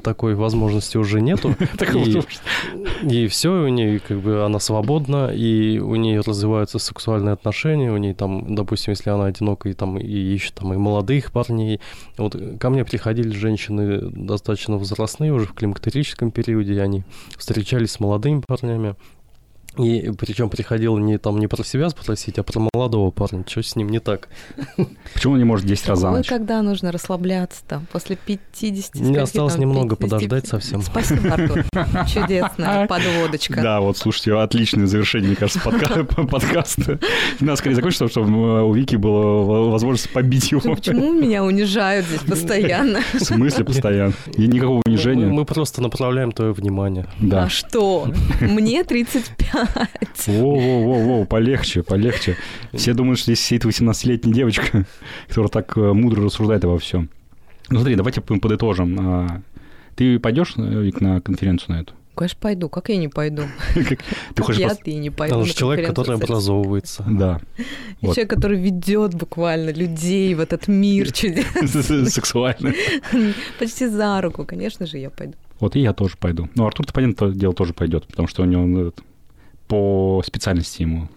такой 0.03 0.35
возможности 0.35 0.97
уже 0.97 1.21
нету. 1.21 1.55
И- 3.03 3.27
все, 3.27 3.49
у 3.49 3.67
нее 3.67 3.99
как 3.99 4.19
бы 4.19 4.43
она 4.43 4.59
свободна, 4.59 5.31
и 5.33 5.79
у 5.79 5.95
нее 5.95 6.21
развиваются 6.21 6.79
сексуальные 6.79 7.33
отношения, 7.33 7.91
у 7.91 7.97
нее 7.97 8.13
там, 8.13 8.55
допустим, 8.55 8.91
если 8.91 9.09
она 9.09 9.25
одинока 9.25 9.69
и 9.69 9.73
там 9.73 9.97
и 9.97 10.05
ищет 10.33 10.55
там 10.55 10.73
и 10.73 10.77
молодых 10.77 11.31
парней. 11.31 11.79
Вот 12.17 12.35
ко 12.59 12.69
мне 12.69 12.85
приходили 12.85 13.29
женщины 13.29 14.01
достаточно 14.11 14.77
возрастные 14.77 15.33
уже 15.33 15.45
в 15.47 15.53
климактерическом 15.53 16.31
периоде, 16.31 16.81
они 16.81 17.03
встречались 17.37 17.91
с 17.91 17.99
молодыми 17.99 18.41
парнями. 18.45 18.95
И 19.77 20.11
причем 20.17 20.49
приходил 20.49 20.97
не 20.97 21.17
там 21.17 21.39
не 21.39 21.47
про 21.47 21.63
себя 21.63 21.89
спросить, 21.89 22.37
а 22.37 22.43
про 22.43 22.67
молодого 22.73 23.09
парня, 23.11 23.43
что 23.47 23.63
с 23.63 23.75
ним 23.75 23.89
не 23.89 23.99
так. 23.99 24.27
Почему 25.13 25.33
он 25.33 25.39
не 25.39 25.45
может 25.45 25.65
10 25.65 25.87
раз 25.89 25.99
за 25.99 26.09
Ой, 26.09 26.17
ночь? 26.17 26.27
когда 26.27 26.61
нужно 26.61 26.91
расслабляться 26.91 27.61
там, 27.67 27.87
после 27.91 28.15
50 28.15 28.95
Мне 28.95 29.19
осталось 29.19 29.53
там, 29.53 29.61
немного 29.61 29.95
55. 29.95 30.09
подождать 30.09 30.47
совсем. 30.47 30.81
Спасибо, 30.81 31.33
Артур. 31.33 31.65
Чудесная 32.07 32.87
подводочка. 32.87 33.61
Да, 33.61 33.81
вот, 33.81 33.97
слушайте, 33.97 34.33
отличное 34.35 34.85
завершение, 34.85 35.29
мне 35.29 35.35
кажется, 35.35 35.59
подка- 35.59 36.03
подкаста. 36.27 36.99
Надо 37.39 37.55
скорее 37.55 37.75
закончить, 37.75 38.11
чтобы 38.11 38.63
у 38.63 38.73
Вики 38.73 38.95
была 38.95 39.69
возможность 39.71 40.11
побить 40.11 40.51
его. 40.51 40.75
Почему 40.75 41.13
меня 41.13 41.43
унижают 41.43 42.05
здесь 42.05 42.21
постоянно? 42.21 42.99
В 43.13 43.19
смысле 43.19 43.65
постоянно? 43.65 44.13
И 44.37 44.47
никакого 44.47 44.81
унижения. 44.85 45.25
мы 45.27 45.45
просто 45.45 45.81
направляем 45.81 46.31
твое 46.31 46.53
внимание. 46.53 47.07
Да. 47.19 47.45
А 47.45 47.49
что? 47.49 48.07
Мне 48.39 48.83
35. 48.83 49.62
Воу-воу-воу, 50.27 51.25
полегче, 51.25 51.83
полегче. 51.83 52.37
Все 52.73 52.93
думают, 52.93 53.19
что 53.19 53.33
здесь 53.33 53.45
сидит 53.45 53.65
18-летняя 53.65 54.33
девочка, 54.33 54.85
которая 55.27 55.49
так 55.49 55.77
э, 55.77 55.93
мудро 55.93 56.23
рассуждает 56.23 56.63
обо 56.65 56.77
всем. 56.79 57.09
Ну 57.69 57.79
смотри, 57.79 57.95
давайте 57.95 58.21
подытожим. 58.21 58.97
А, 58.99 59.41
Ты 59.95 60.19
пойдешь, 60.19 60.53
э, 60.57 60.81
Вик, 60.81 61.01
на 61.01 61.21
конференцию 61.21 61.75
на 61.75 61.81
эту? 61.81 61.93
Конечно, 62.15 62.37
пойду. 62.39 62.69
Как 62.69 62.89
я 62.89 62.97
не 62.97 63.07
пойду? 63.07 63.43
Ты 64.35 64.43
хочешь... 64.43 64.59
я, 64.59 64.75
ты 64.75 64.93
не 64.93 65.09
пойду 65.09 65.33
Потому 65.33 65.45
что 65.45 65.57
человек, 65.57 65.87
который 65.87 66.15
образовывается. 66.15 67.03
Да. 67.09 67.41
И 68.01 68.05
человек, 68.05 68.29
который 68.29 68.59
ведет 68.59 69.15
буквально 69.15 69.71
людей 69.71 70.33
в 70.35 70.39
этот 70.39 70.67
мир 70.67 71.11
чудес. 71.11 71.45
Сексуально. 72.13 72.73
Почти 73.59 73.87
за 73.87 74.21
руку, 74.21 74.45
конечно 74.45 74.85
же, 74.85 74.97
я 74.97 75.09
пойду. 75.09 75.33
Вот 75.59 75.75
и 75.75 75.79
я 75.79 75.93
тоже 75.93 76.15
пойду. 76.19 76.49
Ну, 76.55 76.65
Артур-то, 76.65 76.93
понятное 76.93 77.31
дело, 77.31 77.53
тоже 77.53 77.73
пойдет, 77.73 78.05
потому 78.07 78.27
что 78.27 78.43
у 78.43 78.45
него 78.45 78.65
ну, 78.65 78.87
этот, 78.87 79.03
по 79.73 80.21
специальности 80.23 80.83
ему 80.83 81.09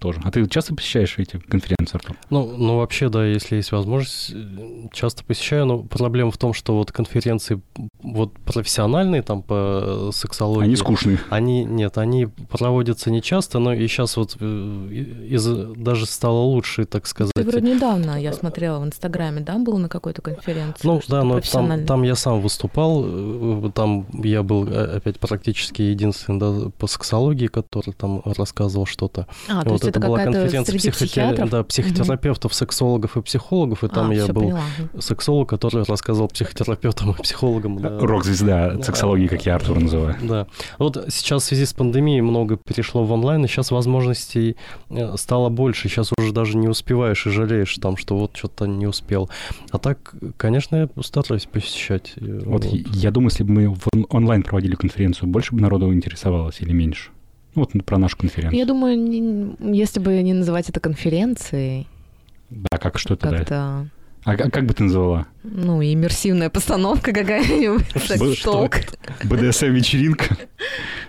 тоже. 0.00 0.20
А 0.24 0.30
ты 0.30 0.46
часто 0.48 0.74
посещаешь 0.74 1.14
эти 1.18 1.38
конференции, 1.38 1.96
Артур? 1.96 2.16
Ну, 2.30 2.56
ну, 2.56 2.78
вообще, 2.78 3.08
да, 3.08 3.24
если 3.24 3.56
есть 3.56 3.70
возможность, 3.70 4.34
часто 4.92 5.24
посещаю, 5.24 5.66
но 5.66 5.78
проблема 5.78 6.30
в 6.30 6.38
том, 6.38 6.52
что 6.52 6.74
вот 6.76 6.90
конференции 6.90 7.60
вот 8.02 8.32
профессиональные 8.40 9.22
там 9.22 9.42
по 9.42 10.10
сексологии... 10.12 10.64
Они 10.64 10.76
скучные. 10.76 11.20
Они, 11.28 11.64
нет, 11.64 11.98
они 11.98 12.26
проводятся 12.26 13.10
не 13.10 13.22
часто, 13.22 13.58
но 13.58 13.72
и 13.72 13.86
сейчас 13.86 14.16
вот 14.16 14.36
э, 14.40 14.88
из, 15.28 15.46
даже 15.76 16.06
стало 16.06 16.40
лучше, 16.40 16.86
так 16.86 17.06
сказать. 17.06 17.32
Ты 17.34 17.44
вроде 17.44 17.74
недавно, 17.74 18.20
я 18.20 18.32
смотрела 18.32 18.80
в 18.80 18.86
Инстаграме, 18.86 19.40
да, 19.40 19.58
был 19.58 19.78
на 19.78 19.88
какой-то 19.88 20.22
конференции? 20.22 20.86
Ну 20.86 21.00
да, 21.08 21.22
но 21.22 21.40
там, 21.40 21.84
там 21.84 22.02
я 22.02 22.14
сам 22.14 22.40
выступал, 22.40 23.04
э, 23.04 23.70
там 23.74 24.06
я 24.24 24.42
был 24.42 24.66
э, 24.66 24.96
опять 24.96 25.20
практически 25.20 25.82
единственный 25.82 26.38
да, 26.38 26.70
по 26.78 26.86
сексологии, 26.86 27.46
который 27.46 27.92
там 27.92 28.22
рассказывал 28.24 28.86
что-то. 28.86 29.26
А, 29.48 29.62
то 29.62 29.70
вот 29.70 29.82
есть 29.82 29.89
это 29.98 30.70
среди 30.70 30.88
психотера- 30.90 30.92
психиатров? 30.92 31.50
да, 31.50 31.64
психотерапевтов, 31.64 32.54
сексологов 32.54 33.16
и 33.16 33.22
психологов, 33.22 33.84
и 33.84 33.88
там 33.88 34.10
а, 34.10 34.14
я 34.14 34.26
был 34.28 34.42
поняла. 34.42 34.60
сексолог, 34.98 35.48
который 35.48 35.84
рассказывал 35.84 36.28
психотерапевтам 36.28 37.12
и 37.12 37.22
психологам. 37.22 37.78
да. 37.80 37.98
Рок-звезда 38.00 38.82
сексологии, 38.82 39.26
как 39.26 39.44
я 39.46 39.56
Артур 39.56 39.80
называю. 39.80 40.16
Да. 40.22 40.46
Вот 40.78 41.06
сейчас 41.10 41.42
в 41.42 41.46
связи 41.46 41.64
с 41.66 41.72
пандемией 41.72 42.20
много 42.20 42.56
перешло 42.56 43.04
в 43.04 43.12
онлайн, 43.12 43.44
и 43.44 43.48
сейчас 43.48 43.70
возможностей 43.70 44.56
э, 44.90 45.16
стало 45.16 45.48
больше. 45.48 45.88
Сейчас 45.88 46.10
уже 46.18 46.32
даже 46.32 46.56
не 46.56 46.68
успеваешь 46.68 47.26
и 47.26 47.30
жалеешь 47.30 47.74
там, 47.76 47.96
что 47.96 48.16
вот 48.16 48.36
что-то 48.36 48.66
не 48.66 48.86
успел. 48.86 49.30
А 49.70 49.78
так, 49.78 50.14
конечно, 50.36 50.76
я 50.76 50.88
стараюсь 51.02 51.46
посещать. 51.46 52.12
э, 52.16 52.40
Вот 52.44 52.64
я 52.64 53.10
думаю, 53.10 53.30
если 53.30 53.44
бы 53.44 53.52
мы 53.52 53.68
в 53.74 53.86
он- 53.94 54.06
онлайн 54.10 54.42
проводили 54.42 54.74
конференцию, 54.74 55.28
больше 55.28 55.54
бы 55.54 55.60
народу 55.60 55.92
интересовалось 55.92 56.60
или 56.60 56.72
меньше? 56.72 57.10
Вот 57.54 57.70
про 57.84 57.98
нашу 57.98 58.16
конференцию. 58.16 58.58
Я 58.58 58.66
думаю, 58.66 58.98
не- 58.98 59.56
если 59.76 60.00
бы 60.00 60.20
не 60.22 60.32
называть 60.34 60.68
это 60.68 60.80
конференцией, 60.80 61.86
Да, 62.50 62.78
как 62.78 62.98
что 62.98 63.14
это 63.14 63.44
да? 63.48 63.86
А 64.24 64.36
как 64.36 64.52
как 64.52 64.66
бы 64.66 64.74
ты 64.74 64.84
назвала? 64.84 65.26
ну, 65.42 65.82
иммерсивная 65.82 66.50
постановка 66.50 67.12
какая-нибудь, 67.12 67.86
секс-ток. 68.06 68.76
БДСМ-вечеринка? 69.24 70.36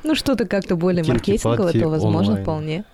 Ну, 0.03 0.15
что-то 0.15 0.45
как-то 0.47 0.75
более 0.75 1.03
маркетинговое, 1.03 1.73
то 1.73 1.89
возможно 1.89 2.37
вполне. 2.37 2.85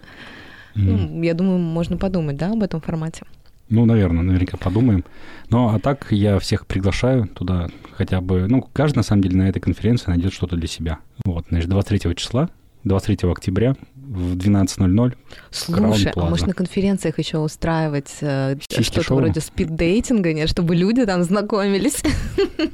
Ну, 0.75 1.21
я 1.23 1.33
думаю, 1.33 1.57
можно 1.60 1.97
подумать, 1.97 2.38
да, 2.38 2.51
об 2.51 2.63
этом 2.63 2.81
формате. 2.81 3.23
Ну, 3.69 3.86
наверное, 3.86 4.23
наверняка 4.23 4.57
подумаем. 4.57 5.03
Ну, 5.49 5.67
а 5.69 5.79
так 5.79 6.07
я 6.12 6.39
всех 6.39 6.65
приглашаю 6.67 7.27
туда 7.27 7.67
хотя 7.91 8.21
бы... 8.21 8.47
Ну, 8.47 8.62
каждый, 8.73 8.97
на 8.97 9.03
самом 9.03 9.23
деле, 9.23 9.36
на 9.38 9.49
этой 9.49 9.60
конференции 9.60 10.10
найдет 10.10 10.33
что-то 10.33 10.55
для 10.55 10.67
себя. 10.67 10.99
Вот, 11.25 11.45
значит, 11.49 11.69
23 11.69 12.15
числа, 12.15 12.49
23 12.88 13.30
октября 13.32 13.76
в 14.08 14.38
12.00. 14.38 15.13
Слушай, 15.52 16.12
а 16.15 16.26
может 16.26 16.48
на 16.48 16.54
конференциях 16.54 17.20
еще 17.20 17.39
устраивать 17.39 18.12
э, 18.22 18.58
что-то 18.70 19.15
вроде 19.15 19.41
спид-дейтинга, 19.41 20.34
нет, 20.34 20.50
чтобы 20.50 20.76
люди 20.76 21.06
там 21.06 21.24
знакомились? 21.24 22.02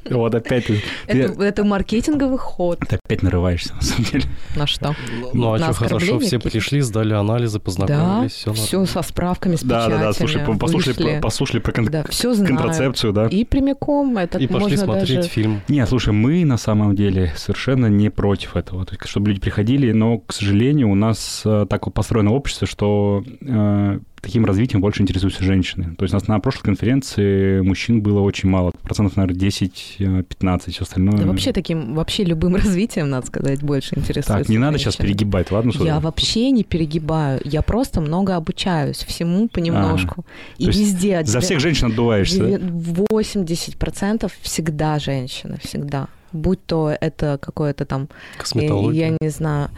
Вот 0.10 0.36
опять 0.36 0.68
ты... 0.68 0.82
Это, 1.08 1.42
это 1.42 1.64
маркетинговый 1.64 2.38
ход. 2.38 2.80
Ты 2.88 3.00
опять 3.04 3.24
нарываешься, 3.24 3.74
на 3.74 3.82
самом 3.82 4.04
деле. 4.06 4.26
На 4.56 4.68
что? 4.68 4.96
Ну, 5.34 5.54
а 5.54 5.58
что, 5.58 5.74
хорошо, 5.74 6.20
все 6.20 6.40
пришли, 6.40 6.82
сдали 6.82 7.14
анализы, 7.14 7.60
познакомились, 7.60 8.34
все 8.34 8.54
все 8.54 8.86
со 8.86 9.02
справками, 9.02 9.56
с 9.56 9.64
Да, 9.64 9.88
да, 9.88 9.98
да, 9.98 10.14
слушай, 10.14 10.42
послушали, 10.60 11.20
послушали 11.20 11.60
про 11.60 11.72
кон- 11.72 11.86
да, 11.86 12.04
все 12.10 12.34
знают. 12.34 12.56
контрацепцию, 12.56 13.14
да. 13.14 13.28
И 13.28 13.44
прямиком 13.46 14.18
это 14.18 14.38
И 14.38 14.48
пошли 14.48 14.78
смотреть 14.78 15.18
даже... 15.18 15.30
фильм. 15.30 15.62
Нет, 15.68 15.90
слушай, 15.90 16.14
мы 16.14 16.46
на 16.46 16.58
самом 16.58 16.96
деле 16.96 17.34
совершенно 17.36 17.88
не 17.88 18.10
против 18.10 18.56
этого. 18.56 18.86
То 18.86 18.94
есть, 18.94 19.08
чтобы 19.08 19.30
люди 19.30 19.42
приходили, 19.42 19.92
но, 19.92 20.20
к 20.20 20.34
сожалению, 20.34 20.90
у 20.90 20.96
нас 20.96 21.23
э, 21.46 21.66
так 21.70 21.92
построено 21.94 22.32
общество, 22.32 22.68
что 22.68 23.24
э, 23.42 24.00
таким 24.24 24.46
развитием 24.46 24.82
больше 24.82 25.02
интересуются 25.02 25.44
женщины. 25.44 25.96
То 25.98 26.06
есть 26.06 26.14
у 26.14 26.18
нас 26.18 26.28
на 26.28 26.40
прошлой 26.40 26.64
конференции 26.64 27.60
мужчин 27.60 28.02
было 28.02 28.22
очень 28.22 28.48
мало, 28.50 28.72
процентов, 28.82 29.18
наверное, 29.18 29.38
10-15, 29.38 30.72
все 30.72 30.84
остальное. 30.84 31.18
Да 31.18 31.26
вообще 31.26 31.52
таким, 31.52 31.94
вообще 31.94 32.24
любым 32.24 32.56
развитием, 32.64 33.10
надо 33.10 33.28
сказать, 33.28 33.62
больше 33.62 33.96
интересуется. 33.96 34.38
Так, 34.38 34.50
не 34.50 34.58
надо 34.58 34.78
сейчас 34.78 34.96
перегибать, 34.96 35.52
ладно? 35.52 35.74
Что 35.74 35.86
я 35.86 36.00
вообще 36.00 36.52
не 36.52 36.64
перегибаю, 36.64 37.42
я 37.44 37.62
просто 37.62 38.00
много 38.00 38.36
обучаюсь 38.36 39.04
всему 39.04 39.50
понемножку. 39.50 40.26
А, 40.28 40.32
И 40.58 40.68
везде. 40.68 41.24
За 41.26 41.42
всех 41.42 41.60
женщин 41.60 41.88
отдуваешься, 41.88 42.38
80% 42.38 44.32
всегда 44.42 45.00
женщины, 45.00 45.60
всегда. 45.62 46.08
Будь 46.32 46.66
то 46.66 46.96
это 47.00 47.38
какое-то 47.40 47.86
там, 47.86 48.10
я, 48.56 48.92
я 48.92 49.18
не 49.22 49.30
знаю, 49.30 49.70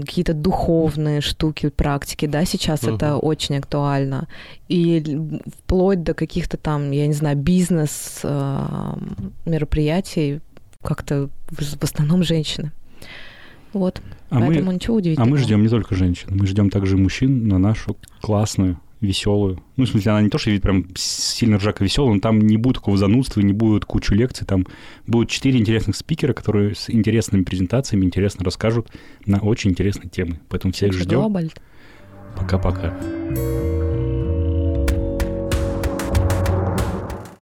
какие-то 0.00 0.34
духовные 0.34 1.20
штуки, 1.20 1.68
практики, 1.68 2.26
да, 2.26 2.44
сейчас 2.44 2.82
uh-huh. 2.82 2.96
это 2.96 3.16
очень 3.16 3.56
актуально. 3.56 4.28
И 4.68 5.18
вплоть 5.58 6.02
до 6.02 6.14
каких-то 6.14 6.56
там, 6.56 6.90
я 6.90 7.06
не 7.06 7.12
знаю, 7.12 7.36
бизнес 7.36 8.20
э, 8.22 8.94
мероприятий, 9.46 10.40
как-то 10.82 11.28
в 11.50 11.84
основном 11.84 12.22
женщины. 12.22 12.72
Вот. 13.72 14.00
А 14.30 14.38
Поэтому 14.38 14.66
мы, 14.66 14.74
ничего 14.74 14.96
удивительного. 14.96 15.28
А 15.28 15.30
мы 15.30 15.38
ждем 15.38 15.62
не 15.62 15.68
только 15.68 15.94
женщин, 15.94 16.28
мы 16.30 16.46
ждем 16.46 16.70
также 16.70 16.96
мужчин 16.96 17.48
на 17.48 17.58
нашу 17.58 17.96
классную 18.20 18.80
веселую. 19.00 19.62
Ну, 19.76 19.84
в 19.84 19.88
смысле, 19.88 20.12
она 20.12 20.22
не 20.22 20.28
то, 20.28 20.38
что 20.38 20.50
видит 20.50 20.62
прям 20.62 20.86
сильно 20.94 21.58
ржако 21.58 21.82
веселую, 21.82 22.14
но 22.14 22.20
там 22.20 22.40
не 22.40 22.56
будет 22.56 22.76
такого 22.76 22.96
занудства, 22.96 23.40
не 23.40 23.52
будет 23.52 23.84
кучу 23.84 24.14
лекций, 24.14 24.46
там 24.46 24.66
будут 25.06 25.30
четыре 25.30 25.58
интересных 25.58 25.96
спикера, 25.96 26.32
которые 26.32 26.74
с 26.74 26.90
интересными 26.90 27.42
презентациями 27.42 28.04
интересно 28.04 28.44
расскажут 28.44 28.88
на 29.26 29.38
очень 29.38 29.70
интересные 29.70 30.10
темы. 30.10 30.40
Поэтому 30.48 30.72
всех 30.72 30.92
ждем. 30.92 31.36
Пока-пока. 32.36 33.89